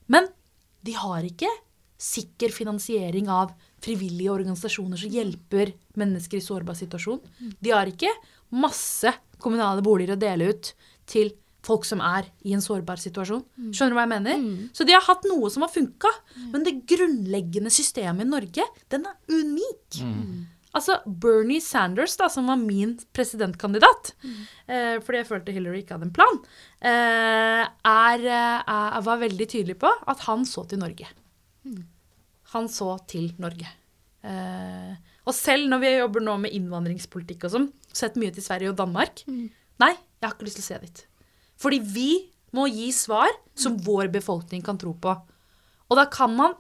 Men 0.07 0.31
de 0.87 0.95
har 0.95 1.27
ikke 1.27 1.51
sikker 1.99 2.55
finansiering 2.55 3.27
av 3.29 3.51
frivillige 3.81 4.33
organisasjoner 4.33 5.01
som 5.01 5.13
hjelper 5.13 5.73
mennesker 6.01 6.39
i 6.39 6.45
sårbar 6.45 6.79
situasjon. 6.79 7.21
De 7.61 7.73
har 7.75 7.91
ikke 7.91 8.13
masse 8.51 9.13
kommunale 9.41 9.83
boliger 9.85 10.17
å 10.17 10.21
dele 10.21 10.51
ut 10.53 10.73
til 11.11 11.33
folk 11.65 11.85
som 11.85 12.01
er 12.01 12.29
i 12.49 12.55
en 12.57 12.63
sårbar 12.65 13.01
situasjon. 13.01 13.43
Skjønner 13.77 13.93
du 13.93 13.99
hva 13.99 14.07
jeg 14.07 14.15
mener? 14.15 14.47
Så 14.77 14.87
de 14.89 14.95
har 14.97 15.05
hatt 15.05 15.27
noe 15.29 15.51
som 15.53 15.65
har 15.67 15.73
funka, 15.73 16.13
men 16.55 16.65
det 16.65 16.81
grunnleggende 16.89 17.73
systemet 17.73 18.25
i 18.25 18.31
Norge, 18.31 18.65
den 18.89 19.05
er 19.11 19.19
unik. 19.29 20.01
Altså, 20.73 21.01
Bernie 21.05 21.61
Sanders, 21.61 22.15
da, 22.17 22.29
som 22.31 22.47
var 22.47 22.57
min 22.57 22.95
presidentkandidat, 23.13 24.13
eh, 24.69 25.01
fordi 25.03 25.19
jeg 25.19 25.27
følte 25.27 25.53
Hillary 25.53 25.83
ikke 25.83 25.97
hadde 25.97 26.07
en 26.07 26.15
plan, 26.15 26.39
eh, 26.81 27.65
er, 27.67 28.19
eh, 28.25 28.61
er, 28.63 29.01
var 29.03 29.19
veldig 29.19 29.49
tydelig 29.51 29.79
på 29.83 29.91
at 30.07 30.21
han 30.29 30.47
så 30.47 30.65
til 30.69 30.79
Norge. 30.79 31.09
Han 32.55 32.69
så 32.69 32.97
til 33.11 33.31
Norge. 33.39 33.69
Eh, 34.27 34.95
og 35.27 35.35
selv 35.37 35.69
når 35.71 35.81
vi 35.85 35.91
jobber 35.97 36.25
nå 36.27 36.35
med 36.43 36.53
innvandringspolitikk 36.57 37.47
og 37.47 37.53
sånn, 37.55 37.69
sett 37.95 38.17
mye 38.21 38.33
til 38.35 38.43
Sverige 38.45 38.73
og 38.73 38.77
Danmark, 38.81 39.23
nei, 39.81 39.93
jeg 39.95 40.27
har 40.27 40.35
ikke 40.35 40.49
lyst 40.49 40.59
til 40.61 40.67
å 40.67 40.69
se 40.71 40.79
dit. 40.83 41.03
Fordi 41.61 41.79
vi 41.81 42.09
må 42.57 42.67
gi 42.73 42.91
svar 42.93 43.31
som 43.55 43.77
vår 43.87 44.09
befolkning 44.13 44.63
kan 44.67 44.79
tro 44.81 44.93
på. 44.95 45.15
Og 45.91 45.97
da 45.99 46.05
kan 46.11 46.35
man 46.37 46.55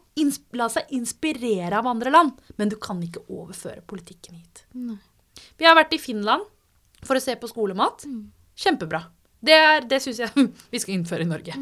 la 0.58 0.66
seg 0.68 0.88
inspirere 0.94 1.72
av 1.78 1.86
andre 1.86 2.10
land, 2.10 2.32
men 2.58 2.68
du 2.68 2.76
kan 2.76 3.00
ikke 3.02 3.22
overføre 3.30 3.82
politikken 3.86 4.34
hit. 4.36 4.64
Vi 5.58 5.64
har 5.66 5.74
vært 5.78 5.94
i 5.94 5.98
Finland 6.02 6.42
for 7.02 7.16
å 7.16 7.22
se 7.22 7.34
på 7.40 7.48
skolemat. 7.48 8.04
Kjempebra. 8.60 9.04
Det, 9.40 9.54
er- 9.56 9.86
det 9.88 10.00
syns 10.04 10.18
jeg 10.20 10.30
vi 10.72 10.78
skal 10.82 10.94
innføre 10.98 11.24
i 11.24 11.30
Norge. 11.30 11.54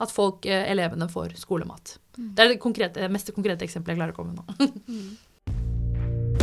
At 0.00 0.10
folk, 0.10 0.44
eh, 0.46 0.64
elevene 0.72 1.06
får 1.12 1.36
skolemat. 1.38 1.98
Det 2.12 2.44
er 2.44 2.50
det 2.52 2.58
konkrete, 2.60 3.06
mest 3.08 3.30
konkrete 3.32 3.64
eksempelet 3.64 3.96
jeg 3.96 4.00
klarer 4.02 4.12
å 4.12 4.16
komme 4.16 4.34
med 4.36 4.42
nå. 4.44 4.48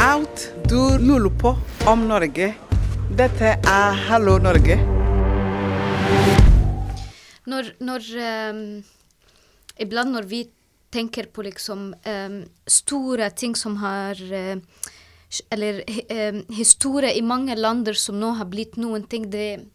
Alt 0.02 0.48
du 0.66 0.98
lurer 0.98 1.30
på 1.38 1.52
om 1.92 2.08
Norge, 2.10 2.48
dette 3.14 3.52
er 3.54 4.00
Hallo 4.08 4.40
Norge. 4.42 4.80
Når, 7.50 7.70
når 7.82 8.08
um, 8.50 8.64
Iblant 9.82 10.14
når 10.14 10.26
vi 10.30 10.42
tenker 10.94 11.30
på 11.34 11.46
liksom 11.46 11.92
um, 11.94 12.40
store 12.66 13.30
ting 13.38 13.56
som 13.58 13.78
har 13.82 14.18
uh, 14.18 14.58
Eller 15.54 15.84
um, 15.86 16.42
historie 16.58 17.14
i 17.14 17.22
mange 17.22 17.58
lander 17.58 17.94
som 17.94 18.18
nå 18.18 18.34
har 18.42 18.50
blitt 18.50 18.78
noen 18.82 19.06
ting 19.06 19.30
det, 19.30 19.70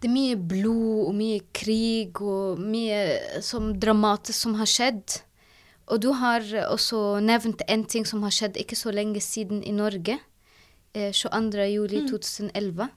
det 0.00 0.08
er 0.08 0.14
mye 0.14 0.36
blod 0.36 1.08
og 1.10 1.14
mye 1.18 1.40
krig 1.56 2.20
og 2.24 2.60
mye 2.60 3.42
som 3.44 3.74
dramatisk 3.80 4.38
som 4.46 4.54
har 4.56 4.68
skjedd. 4.70 5.18
Og 5.90 6.00
du 6.00 6.12
har 6.16 6.44
også 6.70 7.20
nevnt 7.20 7.64
en 7.68 7.84
ting 7.84 8.06
som 8.08 8.22
har 8.24 8.32
skjedd 8.32 8.56
ikke 8.62 8.78
så 8.78 8.92
lenge 8.94 9.20
siden 9.20 9.60
i 9.66 9.74
Norge. 9.76 10.16
Eh, 10.94 11.10
22. 11.12 11.66
juli 11.74 12.04
2011. 12.08 12.88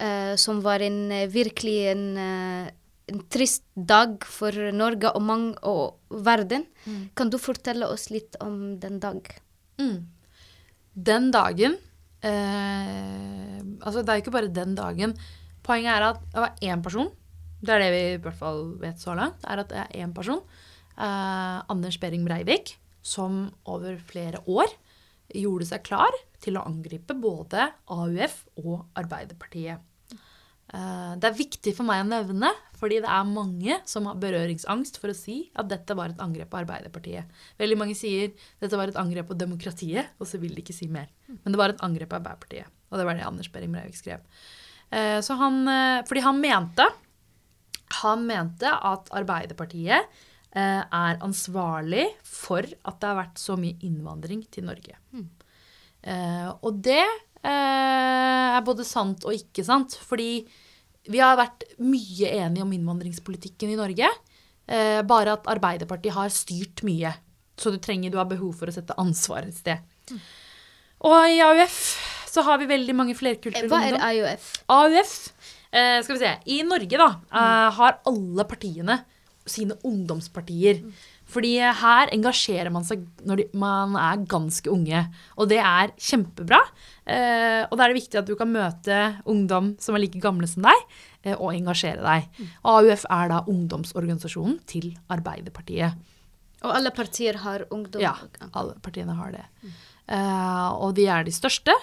eh, 0.00 0.34
som 0.36 0.62
var 0.64 0.80
en, 0.80 1.12
eh, 1.12 1.26
virkelig 1.28 1.90
en, 1.90 2.16
eh, 2.16 2.70
en 3.08 3.20
trist 3.28 3.64
dag 3.76 4.24
for 4.24 4.50
Norge 4.72 5.10
og, 5.14 5.20
mange, 5.22 5.54
og 5.62 5.98
verden. 6.10 6.64
Kan 7.14 7.28
du 7.28 7.36
fortelle 7.36 7.84
oss 7.86 8.08
litt 8.10 8.36
om 8.40 8.78
den 8.80 8.98
dag? 8.98 9.28
Mm. 9.78 10.06
Den 10.94 11.30
dagen 11.30 11.76
eh, 12.22 13.60
Altså, 13.82 14.02
det 14.02 14.08
er 14.08 14.20
ikke 14.22 14.32
bare 14.32 14.48
den 14.52 14.74
dagen. 14.74 15.14
Poenget 15.66 15.92
er 15.96 16.06
at 16.10 16.20
det 16.32 16.40
var 16.44 16.60
én 16.64 16.82
person 16.84 17.10
Det 17.60 17.74
er 17.74 17.82
det 17.84 17.90
vi 17.92 18.02
i 18.14 18.20
hvert 18.24 18.38
fall 18.38 18.62
vet 18.80 19.00
så 19.02 19.12
langt, 19.16 19.42
er 19.44 19.60
at 19.60 19.68
det 19.68 19.76
er 19.82 19.98
én 20.00 20.14
person, 20.16 20.40
eh, 20.96 21.58
Anders 21.68 21.98
Behring 22.00 22.24
Breivik, 22.24 22.78
som 23.02 23.50
over 23.68 23.98
flere 24.08 24.40
år 24.48 24.72
gjorde 25.36 25.66
seg 25.68 25.84
klar 25.84 26.16
til 26.40 26.56
å 26.56 26.64
angripe 26.64 27.12
både 27.20 27.66
AUF 27.92 28.46
og 28.64 28.86
Arbeiderpartiet. 28.96 29.78
Eh, 30.72 31.14
Det 31.20 31.28
er 31.28 31.36
viktig 31.36 31.74
for 31.76 31.84
meg 31.84 32.00
å 32.04 32.08
nevne, 32.08 32.48
fordi 32.80 33.00
det 33.04 33.10
er 33.10 33.24
mange 33.28 33.76
som 33.84 34.06
har 34.06 34.16
berøringsangst 34.16 34.96
for 34.98 35.10
å 35.10 35.16
si 35.16 35.50
at 35.54 35.68
dette 35.68 35.94
var 35.94 36.08
et 36.14 36.22
angrep 36.24 36.48
på 36.48 36.62
Arbeiderpartiet. 36.64 37.28
Veldig 37.58 37.76
mange 37.76 37.94
sier 37.98 38.32
dette 38.60 38.76
var 38.78 38.88
et 38.88 38.96
angrep 38.96 39.28
på 39.28 39.36
demokratiet, 39.36 40.06
og 40.18 40.26
så 40.26 40.40
vil 40.40 40.54
de 40.54 40.62
ikke 40.62 40.72
si 40.76 40.88
mer. 40.88 41.08
Men 41.28 41.52
det 41.52 41.58
var 41.60 41.74
et 41.74 41.82
angrep 41.84 42.08
på 42.08 42.16
Arbeiderpartiet, 42.22 42.66
og 42.90 42.98
det 42.98 43.04
var 43.04 43.14
det 43.18 43.26
Anders 43.26 43.52
Behring 43.52 43.72
Breivik 43.72 43.98
skrev. 44.00 44.20
Eh, 44.90 45.20
Så 45.20 45.34
han, 45.38 45.68
eh, 45.68 46.02
fordi 46.06 46.20
han 46.20 46.40
mente 46.40 46.86
han 48.00 48.22
mente 48.26 48.70
at 48.70 49.08
Arbeiderpartiet 49.18 50.06
eh, 50.54 50.82
er 50.82 51.18
ansvarlig 51.26 52.06
for 52.22 52.62
at 52.62 53.00
det 53.00 53.08
har 53.08 53.18
vært 53.18 53.40
så 53.42 53.56
mye 53.58 53.78
innvandring 53.82 54.44
til 54.50 54.68
Norge. 54.68 54.94
Mm. 55.12 55.28
og 56.62 56.78
det 56.80 57.02
er 57.44 58.62
både 58.64 58.86
sant 58.88 59.26
og 59.26 59.34
ikke 59.34 59.64
sant. 59.66 59.98
Fordi 60.00 60.46
vi 61.10 61.20
har 61.20 61.36
vært 61.36 61.66
mye 61.82 62.30
enige 62.30 62.64
om 62.64 62.72
innvandringspolitikken 62.72 63.74
i 63.74 63.76
Norge. 63.76 64.08
Bare 65.10 65.34
at 65.34 65.50
Arbeiderpartiet 65.50 66.14
har 66.16 66.32
styrt 66.32 66.80
mye. 66.88 67.12
Så 67.58 67.74
du 67.74 67.76
trenger, 67.82 68.08
du 68.14 68.16
har 68.16 68.30
behov 68.30 68.54
for 68.56 68.70
å 68.70 68.72
sette 68.72 68.96
ansvar 68.96 69.44
et 69.44 69.58
sted. 69.58 70.16
Og 71.04 71.20
i 71.28 71.42
AUF 71.44 71.76
så 72.30 72.44
har 72.46 72.60
vi 72.62 72.68
veldig 72.70 72.96
mange 72.96 73.16
flerkulturelle 73.18 73.70
Hva 73.70 73.82
er 73.88 73.98
AUF? 74.10 74.50
AUF 74.70 75.14
eh, 75.72 75.98
Skal 76.06 76.16
vi 76.16 76.20
se. 76.22 76.34
I 76.56 76.60
Norge, 76.66 77.00
da, 77.00 77.08
eh, 77.30 77.70
har 77.78 77.98
alle 78.10 78.46
partiene 78.48 79.00
sine 79.50 79.76
ungdomspartier. 79.86 80.84
Fordi 81.30 81.52
her 81.62 82.10
engasjerer 82.14 82.72
man 82.74 82.86
seg 82.86 83.04
når 83.26 83.42
de, 83.42 83.46
man 83.58 83.94
er 83.98 84.22
ganske 84.30 84.70
unge. 84.72 85.04
Og 85.38 85.50
det 85.50 85.60
er 85.62 85.92
kjempebra. 85.94 86.58
Eh, 87.06 87.62
og 87.68 87.76
da 87.76 87.84
er 87.84 87.92
det 87.92 88.00
viktig 88.00 88.20
at 88.20 88.30
du 88.30 88.34
kan 88.38 88.50
møte 88.50 88.98
ungdom 89.30 89.74
som 89.82 89.96
er 89.96 90.04
like 90.04 90.22
gamle 90.22 90.48
som 90.50 90.66
deg, 90.66 90.86
eh, 91.24 91.36
og 91.36 91.54
engasjere 91.54 92.02
deg. 92.02 92.46
AUF 92.66 93.06
er 93.06 93.30
da 93.34 93.44
ungdomsorganisasjonen 93.50 94.58
til 94.70 94.90
Arbeiderpartiet. 95.12 95.98
Og 96.60 96.74
alle 96.76 96.90
partier 96.92 97.38
har 97.40 97.64
ungdom. 97.72 98.02
Ja, 98.02 98.16
alle 98.50 98.74
partiene 98.84 99.14
har 99.16 99.30
det. 99.32 99.46
Eh, 99.64 99.86
og 100.10 100.94
de 100.96 101.06
er 101.06 101.24
de 101.24 101.32
største. 101.34 101.74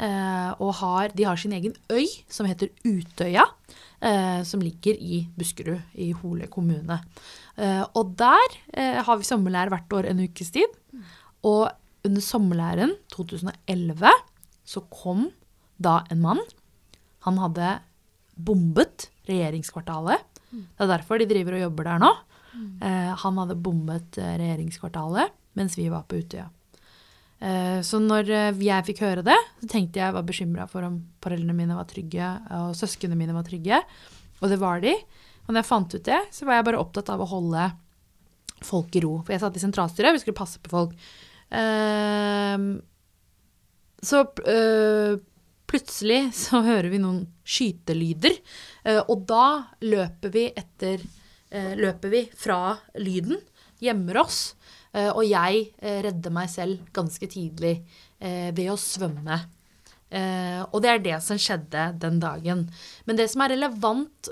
eh, 0.00 0.50
og 0.60 0.74
har, 0.80 1.08
de 1.16 1.24
har 1.24 1.36
sin 1.36 1.52
egen 1.52 1.74
øy 1.92 2.06
som 2.28 2.46
heter 2.46 2.68
Utøya, 2.84 3.44
eh, 4.02 4.42
som 4.44 4.60
ligger 4.60 4.96
i 4.96 5.26
Buskerud, 5.36 5.80
i 5.94 6.10
Hole 6.12 6.46
kommune. 6.46 7.00
Eh, 7.56 7.84
og 7.94 8.14
der 8.16 8.56
eh, 8.72 9.02
har 9.04 9.16
vi 9.20 9.24
sommerleir 9.28 9.68
hvert 9.68 9.92
år 9.92 10.08
en 10.10 10.20
ukes 10.24 10.50
tid. 10.50 10.68
Og 11.44 11.70
under 12.04 12.20
sommerleiren 12.24 12.94
2011 13.12 14.08
så 14.64 14.80
kom 14.90 15.30
da 15.80 16.02
en 16.10 16.20
mann. 16.20 16.40
Han 17.24 17.36
hadde 17.40 17.80
bombet 18.36 19.10
regjeringskvartalet. 19.28 20.20
Det 20.50 20.84
er 20.84 20.88
derfor 20.96 21.18
de 21.20 21.26
driver 21.30 21.54
og 21.58 21.60
jobber 21.66 21.84
der 21.84 21.98
nå. 22.02 22.10
Eh, 22.82 23.12
han 23.22 23.36
hadde 23.38 23.54
bombet 23.62 24.16
eh, 24.18 24.36
regjeringskvartalet 24.40 25.30
mens 25.54 25.76
vi 25.78 25.88
var 25.92 26.02
på 26.08 26.16
Utøya. 26.18 26.48
Eh, 27.40 27.80
så 27.86 27.96
når 28.02 28.28
eh, 28.36 28.58
jeg 28.66 28.86
fikk 28.90 29.00
høre 29.06 29.24
det, 29.24 29.36
så 29.62 29.68
tenkte 29.72 30.02
jeg 30.02 30.12
var 30.12 30.26
bekymra 30.28 30.66
for 30.68 30.84
om 30.84 30.98
foreldrene 31.24 31.56
mine 31.56 31.76
var 31.76 31.88
trygge, 31.88 32.28
og 32.58 32.74
søsknene 32.76 33.16
mine 33.18 33.36
var 33.36 33.46
trygge. 33.48 33.80
Og 34.40 34.52
det 34.52 34.60
var 34.60 34.84
de. 34.84 34.92
Og 35.46 35.52
når 35.52 35.62
jeg 35.62 35.70
fant 35.70 35.96
ut 35.96 36.04
det, 36.10 36.20
så 36.36 36.46
var 36.46 36.58
jeg 36.58 36.68
bare 36.68 36.82
opptatt 36.82 37.12
av 37.12 37.24
å 37.24 37.30
holde 37.30 37.70
folk 38.64 38.94
i 38.96 39.02
ro. 39.04 39.16
For 39.24 39.34
jeg 39.34 39.42
satt 39.42 39.56
i 39.56 39.64
sentralstyret, 39.64 40.14
vi 40.14 40.22
skulle 40.22 40.36
passe 40.36 40.60
på 40.60 40.72
folk. 40.72 40.92
Eh, 41.56 42.68
så 44.00 44.22
øh, 44.24 45.16
plutselig 45.68 46.20
så 46.36 46.60
hører 46.64 46.92
vi 46.92 47.00
noen 47.00 47.24
skytelyder, 47.44 48.36
og 49.06 49.26
da 49.28 49.46
løper 49.84 50.32
vi 50.34 50.44
etter 50.56 51.02
Løper 51.50 52.12
vi 52.12 52.20
fra 52.38 52.76
lyden, 53.02 53.40
gjemmer 53.82 54.20
oss, 54.20 54.52
og 54.92 55.22
jeg 55.22 55.70
øh, 55.78 56.00
redder 56.08 56.34
meg 56.34 56.50
selv 56.50 56.80
ganske 56.96 57.28
tidlig 57.30 57.76
øh, 58.18 58.50
ved 58.56 58.72
å 58.72 58.78
svømme. 58.80 59.38
Eh, 60.10 60.58
og 60.66 60.82
det 60.82 60.90
er 60.90 61.04
det 61.04 61.20
som 61.22 61.38
skjedde 61.38 61.92
den 62.02 62.18
dagen. 62.22 62.66
Men 63.06 63.20
det 63.20 63.28
som 63.30 63.44
er 63.44 63.54
relevant 63.54 64.30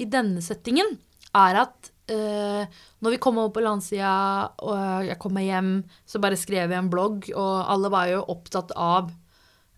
i 0.00 0.06
denne 0.10 0.42
settingen, 0.42 0.96
er 1.30 1.62
at 1.62 1.92
når 2.10 3.12
vi 3.14 3.18
kom 3.22 3.36
over 3.38 3.52
på 3.54 3.62
landsida, 3.62 4.50
og 4.66 5.06
jeg 5.06 5.14
kom 5.22 5.36
meg 5.36 5.46
hjem, 5.46 5.68
så 6.02 6.18
bare 6.18 6.38
skrev 6.40 6.72
jeg 6.72 6.82
en 6.82 6.88
blogg, 6.90 7.28
og 7.38 7.70
alle 7.70 7.90
var 7.94 8.08
jo 8.10 8.24
opptatt 8.34 8.74
av 8.74 9.12
eh, 9.12 9.19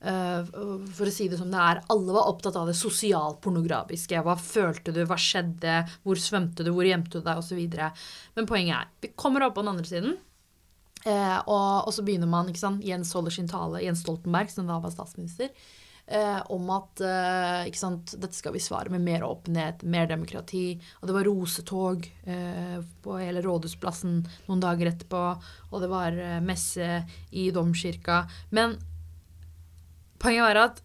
for 0.03 1.07
å 1.07 1.13
si 1.15 1.29
det 1.31 1.39
som 1.39 1.51
det 1.53 1.61
er, 1.63 1.81
alle 1.93 2.15
var 2.17 2.27
opptatt 2.27 2.57
av 2.59 2.67
det 2.67 2.75
sosialpornografiske. 2.79 4.23
Hva 4.27 4.35
følte 4.41 4.95
du, 4.95 5.05
hva 5.07 5.19
skjedde, 5.21 5.77
hvor 6.03 6.19
svømte 6.19 6.67
du, 6.67 6.73
hvor 6.75 6.89
gjemte 6.89 7.21
du 7.21 7.27
deg, 7.27 7.39
osv. 7.39 7.61
Men 8.35 8.49
poenget 8.51 8.81
er, 8.81 8.91
vi 9.05 9.13
kommer 9.15 9.47
opp 9.47 9.55
på 9.59 9.63
den 9.63 9.75
andre 9.75 9.87
siden, 9.87 10.17
eh, 11.07 11.39
og, 11.45 11.87
og 11.87 11.95
så 11.95 12.03
begynner 12.07 12.31
man, 12.31 12.51
ikke 12.51 12.65
sant, 12.65 12.83
Jens 12.87 13.15
holder 13.15 13.39
sin 13.39 13.51
tale, 13.51 13.85
Jens 13.85 14.03
Stoltenberg, 14.03 14.51
som 14.51 14.67
da 14.67 14.81
var 14.83 14.95
statsminister, 14.95 15.55
eh, 16.11 16.41
om 16.51 16.71
at 16.75 17.03
eh, 17.07 17.73
sant, 17.79 18.17
dette 18.19 18.35
skal 18.35 18.57
vi 18.57 18.63
svare 18.65 18.91
med 18.91 19.07
mer 19.07 19.23
åpenhet, 19.29 19.87
mer 19.87 20.11
demokrati. 20.11 20.67
Og 21.01 21.09
det 21.09 21.19
var 21.21 21.31
rosetog 21.31 22.09
eh, 22.27 22.79
på 23.07 23.19
hele 23.23 23.47
Rådhusplassen 23.47 24.23
noen 24.49 24.65
dager 24.67 24.91
etterpå, 24.91 25.27
og 25.71 25.85
det 25.85 25.93
var 25.93 26.19
eh, 26.19 26.41
messe 26.43 27.05
i 27.31 27.53
domkirka. 27.55 28.25
Men 28.51 28.81
poenget 30.23 30.47
var 30.47 30.61
at 30.69 30.83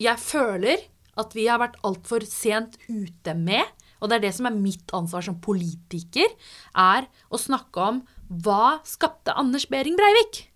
jeg 0.00 0.18
føler 0.22 0.86
at 1.20 1.34
vi 1.36 1.46
har 1.50 1.60
vært 1.60 1.78
altfor 1.86 2.24
sent 2.26 2.78
ute 2.88 3.34
med, 3.36 3.64
og 4.00 4.08
det 4.08 4.18
er 4.18 4.24
det 4.26 4.34
som 4.36 4.48
er 4.48 4.56
mitt 4.56 4.92
ansvar 4.96 5.24
som 5.26 5.40
politiker, 5.44 6.30
er 6.72 7.08
å 7.28 7.40
snakke 7.40 7.88
om 7.92 8.04
hva 8.30 8.78
skapte 8.86 9.34
Anders 9.36 9.66
Behring 9.70 9.98
Breivik? 9.98 10.46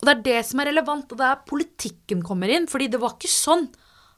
Og 0.00 0.08
det 0.08 0.12
er 0.12 0.24
det 0.26 0.40
som 0.48 0.60
er 0.60 0.70
relevant, 0.70 1.12
og 1.12 1.20
det 1.20 1.28
er 1.28 1.44
politikken 1.48 2.24
kommer 2.26 2.50
inn. 2.52 2.66
Fordi 2.68 2.88
det 2.92 3.00
var 3.00 3.14
ikke 3.16 3.32
sånn. 3.32 3.68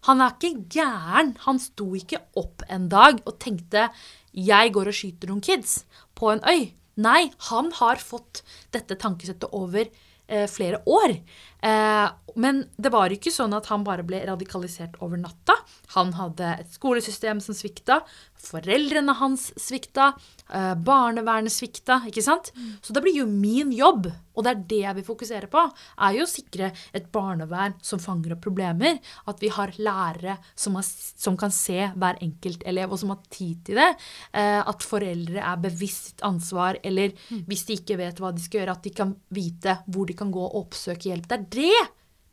Han 0.08 0.22
er 0.22 0.34
ikke 0.34 0.64
gæren. 0.78 1.34
Han 1.44 1.60
sto 1.62 1.92
ikke 1.98 2.22
opp 2.38 2.64
en 2.70 2.88
dag 2.90 3.20
og 3.24 3.38
tenkte 3.42 3.90
'jeg 4.32 4.72
går 4.72 4.88
og 4.88 4.94
skyter 4.94 5.28
noen 5.28 5.42
kids' 5.42 5.84
på 6.14 6.32
en 6.32 6.42
øy. 6.46 6.74
Nei, 6.96 7.30
han 7.50 7.70
har 7.72 7.96
fått 7.96 8.42
dette 8.72 8.98
tankesettet 8.98 9.50
over 9.52 9.86
eh, 10.28 10.46
flere 10.46 10.82
år. 10.86 11.20
Eh, 11.62 12.08
men 12.38 12.62
det 12.76 12.92
var 12.94 13.10
ikke 13.10 13.32
sånn 13.34 13.54
at 13.56 13.66
han 13.72 13.84
bare 13.86 14.04
ble 14.06 14.20
radikalisert 14.28 14.98
over 15.02 15.18
natta. 15.20 15.56
Han 15.96 16.12
hadde 16.14 16.52
et 16.60 16.74
skolesystem 16.76 17.40
som 17.42 17.56
svikta, 17.56 18.02
foreldrene 18.38 19.16
hans 19.18 19.48
svikta, 19.58 20.12
eh, 20.54 20.74
barnevernet 20.74 21.52
svikta, 21.52 22.02
ikke 22.06 22.22
sant? 22.22 22.52
Så 22.82 22.94
det 22.94 23.02
blir 23.02 23.16
jo 23.16 23.26
min 23.26 23.72
jobb, 23.74 24.06
og 24.38 24.44
det 24.44 24.50
er 24.52 24.62
det 24.70 24.80
jeg 24.84 24.94
vil 24.94 25.06
fokusere 25.08 25.48
på, 25.50 25.64
er 25.98 26.12
jo 26.14 26.22
å 26.22 26.30
sikre 26.30 26.70
et 26.94 27.08
barnevern 27.10 27.74
som 27.82 27.98
fanger 27.98 28.36
opp 28.36 28.44
problemer, 28.44 29.00
at 29.26 29.42
vi 29.42 29.50
har 29.50 29.74
lærere 29.78 30.38
som, 30.54 30.76
har, 30.78 30.86
som 30.86 31.36
kan 31.36 31.50
se 31.50 31.90
hver 31.90 32.22
enkelt 32.22 32.62
elev, 32.64 32.92
og 32.92 33.02
som 33.02 33.10
har 33.10 33.22
tid 33.34 33.64
til 33.66 33.80
det, 33.80 33.88
eh, 34.32 34.62
at 34.62 34.86
foreldre 34.86 35.42
er 35.42 35.64
bevisst 35.64 36.22
ansvar, 36.22 36.78
eller 36.84 37.16
hvis 37.48 37.66
de 37.66 37.80
ikke 37.80 37.98
vet 37.98 38.22
hva 38.22 38.30
de 38.30 38.44
skal 38.44 38.62
gjøre, 38.62 38.78
at 38.78 38.86
de 38.86 38.94
kan 38.94 39.16
vite 39.34 39.80
hvor 39.88 40.06
de 40.06 40.14
kan 40.14 40.30
gå 40.30 40.44
og 40.46 40.60
oppsøke 40.62 41.10
hjelp. 41.10 41.26
Det 41.26 41.38
er 41.40 41.47
det 41.50 41.86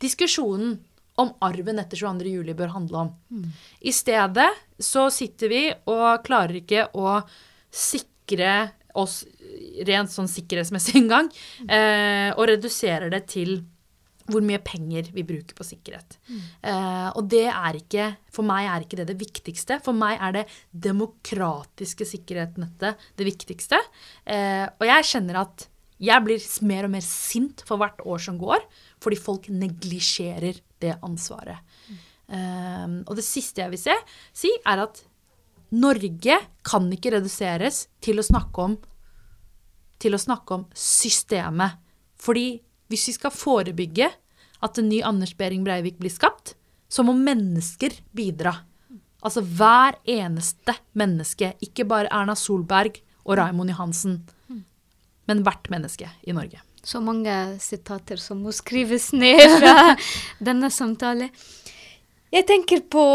diskusjonen 0.04 0.78
om 1.16 1.32
arven 1.46 1.80
etter 1.80 2.00
22. 2.00 2.32
juli 2.38 2.56
bør 2.58 2.74
handle 2.76 3.04
om. 3.06 3.12
I 3.80 3.94
stedet 3.96 4.50
så 4.80 5.08
sitter 5.14 5.52
vi 5.52 5.62
og 5.92 6.26
klarer 6.28 6.60
ikke 6.60 6.90
å 6.92 7.22
sikre 7.72 8.72
oss 8.96 9.24
rent 9.88 10.12
sånn 10.12 10.28
sikkerhetsmessig 10.32 10.98
engang, 11.04 11.32
eh, 11.68 12.32
og 12.36 12.50
reduserer 12.52 13.12
det 13.14 13.26
til 13.32 13.58
hvor 14.26 14.42
mye 14.42 14.58
penger 14.66 15.12
vi 15.14 15.22
bruker 15.28 15.54
på 15.54 15.66
sikkerhet. 15.68 16.18
Eh, 16.66 17.10
og 17.14 17.28
det 17.30 17.46
er 17.52 17.78
ikke, 17.78 18.08
for 18.34 18.48
meg 18.48 18.70
er 18.72 18.86
ikke 18.86 18.98
det 18.98 19.12
det 19.12 19.20
viktigste. 19.20 19.78
For 19.86 19.94
meg 19.94 20.18
er 20.18 20.34
det 20.40 20.46
demokratiske 20.88 22.08
sikkerhetsnettet 22.10 23.06
det 23.20 23.28
viktigste. 23.28 23.78
Eh, 24.26 24.66
og 24.66 24.88
jeg 24.90 25.10
kjenner 25.12 25.44
at 25.44 25.68
jeg 26.02 26.26
blir 26.26 26.48
mer 26.68 26.88
og 26.88 26.96
mer 26.98 27.06
sint 27.06 27.62
for 27.68 27.80
hvert 27.80 28.02
år 28.04 28.26
som 28.26 28.40
går, 28.42 28.66
fordi 29.06 29.22
folk 29.22 29.52
neglisjerer 29.54 30.58
det 30.82 30.96
ansvaret. 31.06 31.62
Eh, 32.26 32.88
og 33.06 33.14
det 33.18 33.26
siste 33.26 33.62
jeg 33.62 33.76
vil 33.76 33.84
se, 33.86 33.96
si, 34.34 34.52
er 34.66 34.82
at 34.88 35.04
Norge 35.76 36.40
kan 36.66 36.90
ikke 36.94 37.14
reduseres 37.18 37.86
til 38.04 38.22
å 38.22 38.26
snakke 38.26 38.68
om 38.70 38.78
til 40.02 40.16
å 40.16 40.22
snakke 40.22 40.58
om 40.58 40.66
systemet. 40.76 41.80
Fordi 42.20 42.60
hvis 42.92 43.08
vi 43.10 43.16
skal 43.16 43.34
forebygge 43.34 44.10
at 44.66 44.80
en 44.80 44.90
ny 44.90 45.02
Anders 45.06 45.36
Behring 45.38 45.66
Breivik 45.66 45.98
blir 46.02 46.14
skapt, 46.14 46.56
så 46.90 47.04
må 47.06 47.16
mennesker 47.18 47.96
bidra. 48.16 48.54
Altså 49.26 49.42
hver 49.42 49.98
eneste 50.10 50.76
menneske, 50.98 51.56
ikke 51.64 51.88
bare 51.90 52.12
Erna 52.14 52.36
Solberg 52.38 53.00
og 53.26 53.40
Raimond 53.40 53.74
Johansen, 53.74 54.20
men 55.26 55.42
hvert 55.46 55.70
menneske 55.74 56.12
i 56.28 56.36
Norge. 56.36 56.62
Så 56.86 57.02
mange 57.02 57.34
sitater 57.64 58.20
som 58.22 58.44
må 58.46 58.54
skrives 58.54 59.10
ned 59.18 59.42
fra 59.58 59.96
denne 60.48 60.70
samtalen. 60.70 61.32
Jeg 62.34 62.46
tenker 62.50 62.84
på 62.92 63.06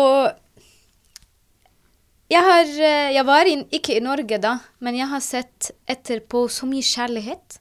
Jeg, 2.31 2.43
har, 2.47 2.67
eh, 2.67 3.13
jeg 3.15 3.27
var 3.27 3.47
in, 3.51 3.65
ikke 3.75 3.97
i 3.97 4.03
Norge 4.03 4.39
da, 4.43 4.59
men 4.79 4.95
jeg 4.99 5.11
har 5.11 5.23
sett 5.23 5.71
etterpå 5.91 6.45
så 6.51 6.67
mye 6.67 6.87
kjærlighet 6.87 7.59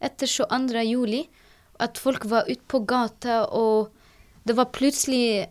etter 0.00 0.28
22. 0.28 0.84
juli. 0.88 1.26
At 1.80 2.00
folk 2.00 2.24
var 2.24 2.48
ute 2.48 2.64
på 2.68 2.80
gata, 2.88 3.44
og 3.52 3.92
det 4.48 4.56
var 4.56 4.72
plutselig 4.72 5.44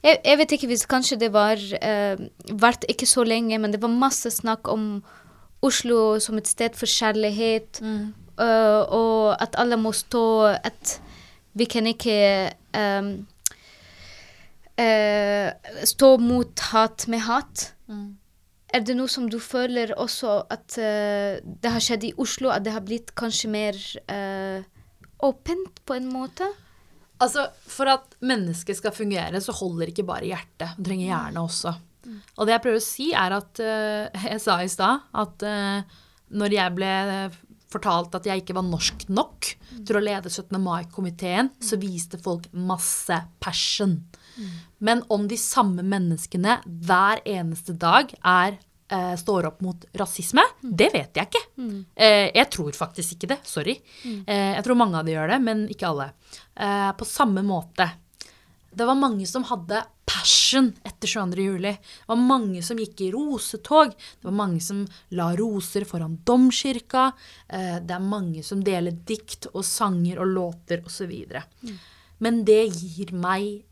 jeg, 0.00 0.16
jeg 0.24 0.38
vet 0.40 0.52
ikke 0.56 0.70
hvis 0.70 0.86
kanskje 0.88 1.18
det 1.20 1.28
var 1.34 1.60
eh, 1.60 2.20
Vart 2.56 2.86
ikke 2.88 3.08
så 3.08 3.24
lenge, 3.24 3.58
men 3.60 3.72
det 3.72 3.82
var 3.82 3.92
masse 3.92 4.32
snakk 4.32 4.68
om 4.72 5.02
Oslo 5.60 6.16
som 6.24 6.40
et 6.40 6.48
sted 6.48 6.76
for 6.76 6.88
kjærlighet. 6.88 7.82
Øh, 8.40 8.82
og 8.96 9.42
at 9.42 9.56
alle 9.60 9.78
må 9.80 9.92
stå 9.92 10.24
At 10.64 11.00
vi 11.52 11.66
kan 11.66 11.86
ikke 11.90 12.50
um, 12.78 13.26
uh, 14.78 15.48
stå 15.84 16.10
mot 16.22 16.62
hat 16.70 17.08
med 17.10 17.24
hat. 17.26 17.64
Er 18.70 18.84
det 18.86 18.94
noe 18.94 19.10
som 19.10 19.26
du 19.26 19.40
føler 19.42 19.90
også 19.98 20.36
at 20.46 20.78
uh, 20.78 21.42
det 21.42 21.72
har 21.74 21.82
skjedd 21.82 22.06
i 22.06 22.12
Oslo, 22.22 22.52
at 22.54 22.62
det 22.62 22.76
har 22.76 22.86
blitt 22.86 23.10
kanskje 23.18 23.50
mer 23.50 23.74
åpent 25.26 25.82
på 25.84 25.98
en 25.98 26.06
måte? 26.12 26.46
Altså, 27.20 27.48
For 27.66 27.90
at 27.90 28.14
mennesket 28.22 28.78
skal 28.78 28.94
fungere, 28.94 29.42
så 29.42 29.52
holder 29.58 29.90
ikke 29.90 30.06
bare 30.06 30.30
hjertet. 30.30 30.78
Du 30.78 30.86
trenger 30.86 31.10
hjerne 31.10 31.42
også. 31.42 31.74
Og 32.38 32.46
det 32.46 32.54
jeg 32.54 32.62
prøver 32.64 32.78
å 32.80 32.86
si, 32.86 33.10
er 33.12 33.34
at 33.36 33.60
Jeg 33.60 34.40
sa 34.40 34.62
i 34.62 34.70
stad 34.70 35.02
at 35.12 35.44
når 36.30 36.54
jeg 36.54 36.78
ble 36.78 36.94
fortalt 37.70 38.14
at 38.18 38.26
jeg 38.26 38.42
ikke 38.42 38.56
var 38.58 38.66
norsk 38.66 39.06
nok 39.08 39.52
til 39.86 39.98
å 39.98 40.02
lede 40.02 40.30
17. 40.30 40.56
mai-komiteen, 40.62 41.52
så 41.62 41.78
viste 41.80 42.18
folk 42.22 42.48
masse 42.52 43.16
passion. 43.42 44.00
Men 44.78 45.04
om 45.12 45.28
de 45.28 45.36
samme 45.40 45.84
menneskene 45.84 46.60
hver 46.64 47.22
eneste 47.28 47.74
dag 47.76 48.12
er 48.24 48.56
eh, 48.90 49.14
står 49.20 49.50
opp 49.50 49.60
mot 49.64 49.84
rasisme, 50.00 50.44
det 50.62 50.90
vet 50.94 51.20
jeg 51.20 51.28
ikke. 51.30 51.42
Eh, 51.94 52.30
jeg 52.34 52.50
tror 52.54 52.76
faktisk 52.76 53.16
ikke 53.16 53.32
det. 53.34 53.40
Sorry. 53.48 53.76
Eh, 54.24 54.54
jeg 54.56 54.64
tror 54.66 54.80
mange 54.80 55.00
av 55.00 55.06
de 55.06 55.16
gjør 55.16 55.34
det, 55.34 55.40
men 55.44 55.66
ikke 55.70 55.90
alle. 55.90 56.10
Eh, 56.56 56.90
på 56.96 57.08
samme 57.08 57.44
måte. 57.46 57.90
Det 58.70 58.86
var 58.86 58.98
mange 58.98 59.26
som 59.26 59.44
hadde 59.50 59.82
passion 60.10 60.72
etter 60.84 61.08
22. 61.08 61.44
juli. 61.44 61.72
Det 61.72 62.10
var 62.10 62.20
mange 62.20 62.62
som 62.66 62.78
gikk 62.80 63.00
i 63.04 63.10
rosetog. 63.14 63.94
Det 63.94 64.26
var 64.26 64.36
mange 64.36 64.60
som 64.64 64.82
la 65.16 65.30
roser 65.38 65.86
foran 65.88 66.18
domkirka. 66.26 67.10
Eh, 67.48 67.78
det 67.84 67.96
er 67.96 68.04
mange 68.04 68.42
som 68.46 68.64
deler 68.66 68.96
dikt 69.06 69.50
og 69.52 69.64
sanger 69.66 70.20
og 70.22 70.32
låter 70.34 70.82
osv. 70.86 71.12
Men 72.20 72.42
det 72.44 72.62
gir 72.74 73.14
meg 73.16 73.62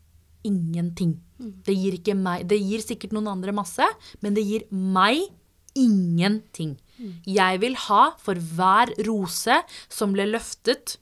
ingenting. 0.47 1.17
Det 1.39 1.75
gir 1.75 2.15
meg 2.15 2.47
Det 2.47 2.57
gir 2.59 2.81
sikkert 2.83 3.11
noen 3.15 3.27
andre 3.27 3.51
masse, 3.55 3.85
men 4.21 4.33
det 4.33 4.43
gir 4.47 4.65
meg 4.71 5.27
ingenting. 5.75 6.77
Jeg 7.23 7.59
vil 7.61 7.75
ha 7.87 8.11
for 8.19 8.35
hver 8.35 8.91
rose 9.07 9.61
som 9.87 10.11
ble 10.15 10.25
løftet 10.27 10.97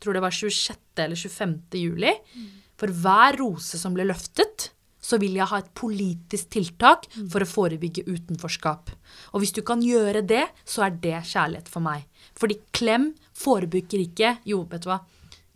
jeg 0.00 0.06
tror 0.06 0.16
det 0.16 0.22
var 0.24 0.32
26. 0.32 0.76
eller 1.04 1.18
25. 1.20 1.56
juli. 1.76 2.12
For 2.80 2.92
hver 3.02 3.36
rose 3.40 3.80
som 3.80 3.96
ble 3.96 4.06
løftet, 4.08 4.70
så 5.00 5.16
vil 5.20 5.36
jeg 5.38 5.48
ha 5.48 5.58
et 5.60 5.70
politisk 5.76 6.50
tiltak 6.54 7.06
for 7.32 7.42
å 7.42 7.48
forebygge 7.48 8.04
utenforskap. 8.08 8.92
Og 9.32 9.42
hvis 9.42 9.54
du 9.56 9.62
kan 9.66 9.82
gjøre 9.84 10.22
det, 10.28 10.44
så 10.68 10.86
er 10.86 10.96
det 11.02 11.22
kjærlighet 11.30 11.70
for 11.72 11.84
meg. 11.84 12.04
Fordi 12.38 12.60
klem 12.76 13.12
forebygger 13.36 14.04
ikke 14.04 14.34
Jo, 14.48 14.64
vet 14.68 14.84
du 14.84 14.90
hva. 14.92 15.00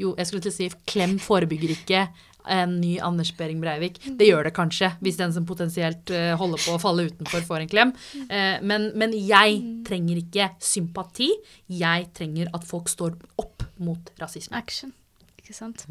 Jo, 0.00 0.14
jeg 0.18 0.26
skulle 0.26 0.44
til 0.46 0.52
å 0.52 0.56
si 0.56 0.70
klem 0.90 1.18
forebygger 1.22 1.74
ikke 1.76 2.06
en 2.50 2.74
ny 2.80 2.96
Anders 3.00 3.30
Behring 3.36 3.60
Breivik. 3.62 4.00
Det 4.04 4.26
gjør 4.28 4.48
det 4.48 4.54
kanskje, 4.56 4.90
hvis 5.04 5.16
den 5.20 5.32
som 5.32 5.46
potensielt 5.48 6.10
eh, 6.12 6.34
holder 6.36 6.60
på 6.60 6.74
å 6.74 6.80
falle 6.82 7.06
utenfor, 7.08 7.44
får 7.46 7.64
en 7.64 7.70
klem. 7.70 7.94
Eh, 8.26 8.58
men, 8.60 8.90
men 9.00 9.14
jeg 9.16 9.62
trenger 9.88 10.20
ikke 10.20 10.50
sympati. 10.60 11.30
Jeg 11.72 12.10
trenger 12.16 12.52
at 12.56 12.66
folk 12.68 12.92
står 12.92 13.16
opp 13.40 13.64
mot 13.80 14.12
rasisme. 14.20 14.58
Action. 14.60 14.92
Ikke 15.40 15.56
sant? 15.56 15.86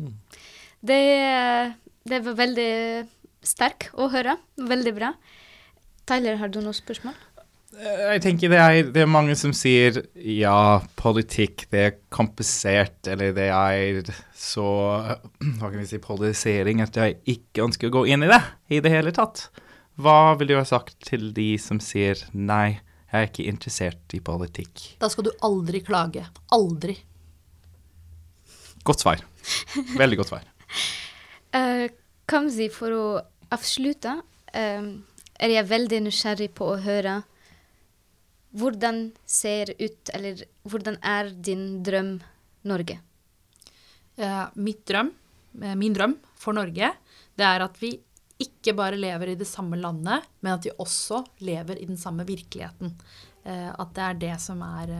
Det, 0.84 1.02
det 2.10 2.20
var 2.26 2.36
veldig 2.40 2.72
sterk 3.44 3.90
å 4.00 4.10
høre. 4.12 4.38
Veldig 4.60 4.94
bra. 4.98 5.14
Tyler, 6.10 6.36
har 6.42 6.52
du 6.52 6.60
noen 6.60 6.76
spørsmål? 6.76 7.16
Eh, 7.80 8.02
Jeg 8.14 8.24
tenker 8.26 8.52
det 8.52 8.60
er, 8.60 8.90
det 8.94 9.04
er 9.06 9.10
mange 9.10 9.36
som 9.40 9.54
sier 9.56 10.02
ja, 10.20 10.82
politikk 11.00 11.66
det 11.72 11.84
er 11.88 11.96
komplisert, 12.14 13.00
eller 13.08 13.32
det 13.36 13.48
er 13.56 14.12
så 14.36 14.68
Hva 15.60 15.70
kan 15.72 15.80
vi 15.80 15.88
si 15.90 16.02
polarisering 16.04 16.84
at 16.84 17.00
jeg 17.00 17.20
ikke 17.38 17.64
ønsker 17.70 17.88
å 17.90 17.96
gå 18.02 18.06
inn 18.14 18.28
i 18.28 18.32
det 18.32 18.42
i 18.76 18.82
det 18.84 18.92
hele 18.94 19.16
tatt. 19.16 19.48
Hva 19.96 20.34
vil 20.40 20.50
du 20.52 20.58
ha 20.58 20.66
sagt 20.68 20.98
til 21.08 21.30
de 21.38 21.54
som 21.62 21.80
sier 21.84 22.20
nei, 22.34 22.80
jeg 23.14 23.20
er 23.20 23.28
ikke 23.30 23.48
interessert 23.48 24.16
i 24.18 24.20
politikk? 24.26 24.88
Da 25.00 25.08
skal 25.14 25.28
du 25.30 25.34
aldri 25.46 25.84
klage. 25.86 26.26
Aldri. 26.56 26.96
Godt 28.84 29.04
svar. 29.06 29.22
Veldig 29.96 30.18
godt 30.20 30.32
svar. 30.34 30.48
Uh, 31.54 31.86
for 32.74 32.94
å 32.98 33.02
avslutte, 33.54 34.16
uh, 34.58 34.88
er 35.38 35.52
jeg 35.54 35.68
veldig 35.70 36.00
nysgjerrig 36.08 36.48
på 36.58 36.72
å 36.72 36.80
høre 36.82 37.20
hvordan 38.58 39.04
ser 39.30 39.70
ut, 39.78 40.10
eller 40.18 40.42
hvordan 40.66 40.98
er 41.06 41.30
din 41.30 41.84
drøm 41.86 42.16
Norge? 42.66 42.98
Uh, 44.18 44.50
drøm, 44.90 45.14
min 45.78 45.94
drøm 45.94 46.18
for 46.34 46.58
Norge, 46.58 46.90
det 47.38 47.46
er 47.46 47.68
at 47.68 47.78
vi 47.78 47.94
ikke 48.42 48.74
bare 48.74 48.98
lever 48.98 49.36
i 49.36 49.38
det 49.38 49.46
samme 49.46 49.78
landet, 49.78 50.26
men 50.42 50.58
at 50.58 50.66
vi 50.66 50.74
også 50.74 51.22
lever 51.46 51.78
i 51.78 51.86
den 51.86 52.02
samme 52.02 52.26
virkeligheten. 52.26 52.98
At 53.46 53.94
det 53.94 54.10
er 54.10 54.22
det 54.26 54.36
som 54.42 54.66
er 54.66 54.98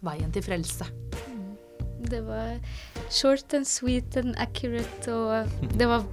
veien 0.00 0.32
til 0.32 0.48
frelse. 0.48 0.88
Det 2.04 2.20
var 2.26 2.58
short 3.10 3.54
and 3.54 3.64
sweet 3.64 4.16
and 4.16 4.34
accurate, 4.38 5.12
og 5.12 5.48
det 5.78 5.88
var 5.88 6.04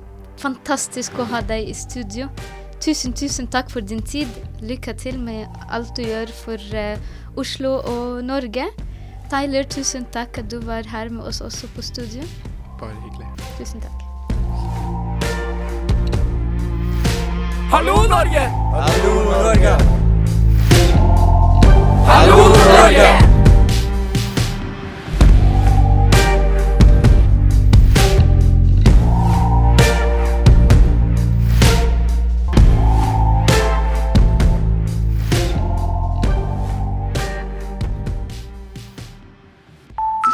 fantastisk 0.41 1.19
å 1.19 1.28
ha 1.30 1.41
deg 1.46 1.69
i 1.69 1.76
studio. 1.78 2.30
Tusen, 2.84 3.13
tusen 3.15 3.48
takk 3.48 3.69
for 3.72 3.80
din 3.80 4.02
tid. 4.02 4.28
Lykke 4.63 4.93
til 5.00 5.19
med 5.19 5.48
alt 5.72 5.93
du 5.98 6.04
gjør 6.04 6.32
for 6.36 6.60
uh, 6.76 6.98
Oslo 7.39 7.78
og 7.80 8.24
Norge. 8.28 8.65
Tyler, 9.32 9.63
tusen 9.63 10.08
takk 10.12 10.38
at 10.41 10.52
du 10.52 10.60
var 10.65 10.88
her 10.91 11.10
med 11.10 11.24
oss 11.30 11.41
også 11.41 11.69
på 11.76 11.82
studio. 11.82 12.28
Bare 12.80 12.96
hyggelig. 13.06 13.28
Tusen 13.60 13.84
takk. 13.84 14.00
Hallo, 17.74 17.96
Norge! 18.08 18.46
Hallo, 18.76 19.13
Norge! 19.32 20.02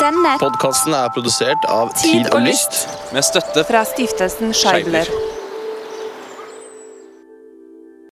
Denne 0.10 0.30
Podkasten 0.42 0.96
er 0.98 1.10
produsert 1.14 1.66
av 1.70 1.92
Tid 1.94 2.32
og 2.34 2.42
Lyst. 2.42 2.88
med 3.14 3.22
støtte 3.28 3.62
fra 3.68 3.84
stiftelsen 3.86 4.56
Scheibler. 4.58 5.06